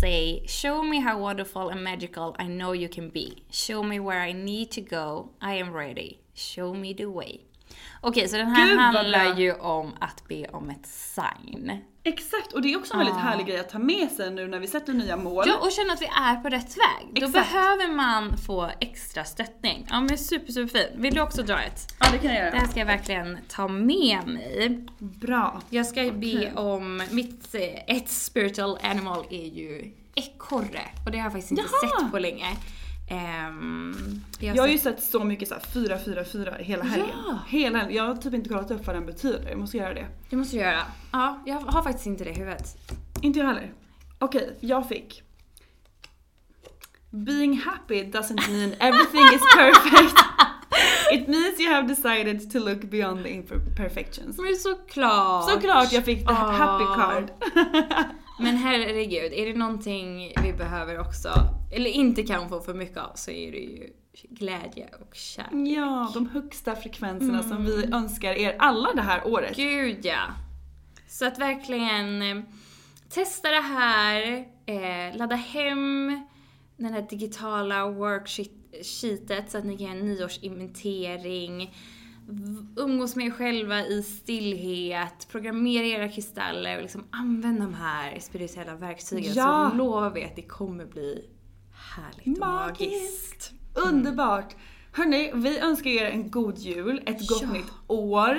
Say, 0.00 0.46
show 0.46 0.82
me 0.82 1.00
how 1.00 1.18
wonderful 1.18 1.68
and 1.70 1.84
magical 1.84 2.34
I 2.38 2.46
know 2.46 2.74
you 2.74 2.88
can 2.88 3.10
be. 3.10 3.44
Show 3.50 3.82
me 3.82 4.00
where 4.00 4.28
I 4.28 4.32
need 4.32 4.70
to 4.70 4.80
go. 4.80 5.30
I 5.40 5.54
am 5.60 5.72
ready. 5.72 6.20
Show 6.34 6.74
me 6.74 6.94
the 6.94 7.06
way. 7.06 7.40
Okej, 8.00 8.28
så 8.28 8.36
den 8.36 8.46
här 8.46 8.68
Gud, 8.68 8.78
handlar 8.78 9.38
ju 9.38 9.52
om 9.52 9.96
att 10.00 10.28
be 10.28 10.46
om 10.48 10.70
ett 10.70 10.86
sign. 10.86 11.84
Exakt, 12.04 12.52
och 12.52 12.62
det 12.62 12.72
är 12.72 12.78
också 12.78 12.92
en 12.92 12.98
väldigt 12.98 13.16
härlig 13.16 13.46
grej 13.46 13.58
att 13.58 13.68
ta 13.68 13.78
med 13.78 14.10
sig 14.10 14.30
nu 14.30 14.46
när 14.48 14.58
vi 14.58 14.66
sätter 14.66 14.92
nya 14.92 15.16
mål. 15.16 15.44
Ja, 15.46 15.56
och 15.58 15.72
känna 15.72 15.92
att 15.92 16.02
vi 16.02 16.06
är 16.06 16.36
på 16.36 16.48
rätt 16.48 16.76
väg. 16.76 17.20
Då 17.20 17.26
Exakt. 17.26 17.52
behöver 17.52 17.88
man 17.92 18.36
få 18.38 18.70
extra 18.80 19.24
stöttning. 19.24 19.86
Ja, 19.90 20.00
men 20.00 20.18
super, 20.18 20.52
super 20.52 20.78
fint. 20.78 20.90
Vill 20.94 21.14
du 21.14 21.20
också 21.20 21.42
dra 21.42 21.60
ett? 21.62 21.94
Ja, 22.00 22.06
det 22.12 22.18
kan 22.18 22.34
jag 22.34 22.42
Det 22.42 22.46
göra. 22.48 22.58
här 22.58 22.66
ska 22.68 22.78
jag 22.78 22.86
verkligen 22.86 23.38
ta 23.48 23.68
med 23.68 24.26
mig. 24.26 24.86
Bra. 24.98 25.60
Jag 25.70 25.86
ska 25.86 26.10
be 26.12 26.52
om, 26.54 27.02
mitt, 27.10 27.54
eh, 27.54 27.60
ett 27.96 28.08
spiritual 28.08 28.78
animal 28.82 29.24
är 29.30 29.46
ju 29.46 29.92
ekorre. 30.14 30.82
Och 31.06 31.12
det 31.12 31.18
har 31.18 31.24
jag 31.24 31.32
faktiskt 31.32 31.50
inte 31.50 31.62
Jaha. 31.82 31.98
sett 32.00 32.10
på 32.10 32.18
länge. 32.18 32.46
Ehm, 33.08 34.20
jag, 34.38 34.56
Jag 34.56 34.62
har 34.62 34.68
ju 34.68 34.78
sett, 34.78 35.00
sett 35.00 35.10
så 35.10 35.24
mycket 35.24 35.48
så 35.48 35.54
här 35.54 35.60
4 35.60 35.98
4 35.98 36.24
4 36.24 36.54
hela 36.58 36.84
helgen. 36.84 37.08
Ja. 37.28 37.38
Hela 37.48 37.78
helgen. 37.78 37.96
Jag 37.96 38.04
har 38.04 38.16
typ 38.16 38.34
inte 38.34 38.48
kollat 38.48 38.70
upp 38.70 38.86
vad 38.86 38.96
den 38.96 39.06
betyder. 39.06 39.48
Jag 39.48 39.58
måste 39.58 39.76
göra 39.76 39.94
det. 39.94 40.06
det 40.30 40.36
måste 40.36 40.56
du 40.56 40.62
göra. 40.62 40.82
Ja, 41.12 41.42
jag 41.46 41.60
har 41.60 41.82
faktiskt 41.82 42.06
inte 42.06 42.24
det 42.24 42.30
i 42.30 42.34
huvudet. 42.34 42.76
Inte 43.22 43.38
jag 43.38 43.46
heller. 43.46 43.72
Okej, 44.18 44.58
jag 44.60 44.88
fick. 44.88 45.22
Being 47.10 47.60
happy 47.60 48.02
doesn't 48.04 48.50
mean 48.50 48.74
everything 48.80 49.24
is 49.34 49.42
perfect. 49.56 50.14
It 51.12 51.28
means 51.28 51.60
you 51.60 51.70
have 51.74 51.86
decided 51.88 52.50
to 52.50 52.58
look 52.58 52.80
beyond 52.90 53.24
the 53.24 53.30
imperfections. 53.30 54.38
Men 54.38 54.56
såklart! 54.56 55.50
Såklart 55.50 55.92
jag 55.92 56.04
fick 56.04 56.26
the 56.26 56.34
happy 56.34 56.84
card. 56.84 57.30
Men 58.40 58.56
herregud, 58.56 59.32
är 59.32 59.46
det 59.46 59.58
någonting 59.58 60.32
vi 60.42 60.52
behöver 60.52 61.00
också, 61.00 61.28
eller 61.72 61.90
inte 61.90 62.22
kan 62.22 62.48
få 62.48 62.60
för 62.60 62.74
mycket 62.74 62.96
av, 62.98 63.12
så 63.14 63.30
är 63.30 63.52
det 63.52 63.58
ju 63.58 63.90
glädje 64.28 64.88
och 65.00 65.14
kärlek. 65.14 65.76
ja, 65.76 66.10
de 66.14 66.28
högsta 66.28 66.76
frekvenserna 66.76 67.42
som 67.42 67.52
Mm. 67.52 67.64
vi 67.66 67.92
önskar 67.92 68.32
er 68.32 68.56
alla 68.58 68.92
det 68.94 69.02
här 69.02 69.26
året. 69.26 69.56
Gud 69.56 69.98
ja! 70.04 70.20
Så 71.08 71.26
att 71.26 71.38
verkligen 71.38 72.22
eh, 72.22 72.44
testa 73.08 73.50
det 73.50 73.60
här, 73.60 74.44
eh, 74.66 75.16
ladda 75.16 75.36
hem 75.36 76.20
den 76.76 76.92
här 76.92 77.06
digitala 77.10 77.90
worksheetet 77.90 79.50
så 79.50 79.58
att 79.58 79.64
ni 79.64 79.76
kan 79.78 79.86
göra 79.86 79.96
en 79.98 80.06
nyårsinventering. 80.06 81.74
Umgås 82.76 83.16
med 83.16 83.26
er 83.26 83.30
själva 83.30 83.86
i 83.86 84.02
stillhet, 84.02 85.28
programmera 85.30 85.84
era 85.86 86.08
kristaller 86.08 86.76
och 86.76 86.82
liksom 86.82 87.04
använd 87.10 87.60
de 87.60 87.74
här 87.74 88.18
spirituella 88.20 88.74
verktygen 88.74 89.32
Ja. 89.34 89.68
så 89.70 89.76
lovar 89.76 90.10
vi 90.10 90.24
att 90.24 90.36
det 90.36 90.42
kommer 90.42 90.86
bli 90.86 91.24
härligt 91.96 92.38
och 92.38 92.46
magiskt. 92.46 93.52
Underbart! 93.74 94.56
Hörni, 94.92 95.30
vi 95.34 95.58
önskar 95.58 95.90
er 95.90 96.10
en 96.10 96.30
god 96.30 96.58
jul, 96.58 97.02
ett 97.06 97.28
gott 97.28 97.42
Ja. 97.42 97.52
nytt 97.52 97.72
år. 97.86 98.38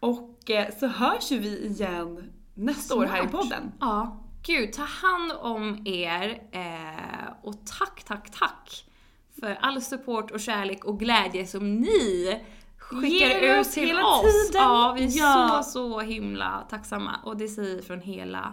Och 0.00 0.50
eh, 0.50 0.74
så 0.80 0.86
hörs 0.86 1.30
ju 1.32 1.38
vi 1.38 1.66
igen 1.66 2.30
nästa 2.54 2.94
år 2.94 3.04
här 3.06 3.18
i 3.24 3.28
Snart. 3.28 3.42
podden. 3.42 3.72
Ja, 3.80 4.24
gud, 4.46 4.72
ta 4.72 4.82
hand 4.82 5.32
om 5.40 5.86
er 5.86 6.42
eh, 6.52 7.32
och 7.42 7.54
tack, 7.78 8.02
tack, 8.04 8.30
tack 8.38 8.84
för 9.40 9.58
all 9.60 9.82
support 9.82 10.30
och 10.30 10.40
kärlek 10.40 10.84
och 10.84 10.98
glädje 11.00 11.46
som 11.46 11.74
ni 11.76 12.40
skickar 12.78 13.06
Ger 13.40 13.60
ut 13.60 13.70
till 13.72 13.86
hela 13.86 14.06
oss. 14.06 14.22
tiden. 14.22 14.62
Ja, 14.62 14.94
vi 14.98 15.04
är 15.04 15.10
Ja. 15.18 15.62
så, 15.64 15.70
så 15.70 16.00
himla 16.00 16.66
tacksamma 16.70 17.16
och 17.24 17.36
det 17.36 17.48
säger 17.48 17.82
från 17.82 18.00
hela 18.00 18.52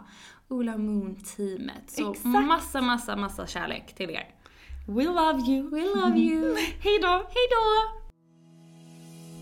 Ola-Moon-teamet. 0.50 1.84
Så 1.88 2.12
Exakt. 2.12 2.26
massa, 2.26 2.82
massa, 2.82 3.16
massa 3.16 3.48
kärlek 3.48 3.96
till 3.96 4.10
er. 4.10 4.28
We 4.88 5.04
love 5.04 5.40
you! 5.40 5.70
We 5.70 5.82
love 5.82 6.18
you! 6.18 6.56
Hej 6.80 7.00
då! 7.02 7.08
Hej 7.08 7.48
då! 7.52 8.00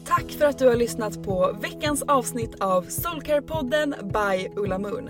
Tack 0.05 0.31
för 0.31 0.45
att 0.45 0.59
du 0.59 0.67
har 0.67 0.75
lyssnat 0.75 1.23
på 1.23 1.57
veckans 1.61 2.01
avsnitt 2.01 2.61
av 2.61 2.85
Soulcare-podden 2.85 3.95
by 4.03 4.47
Ulla 4.55 4.79
Moon. 4.79 5.09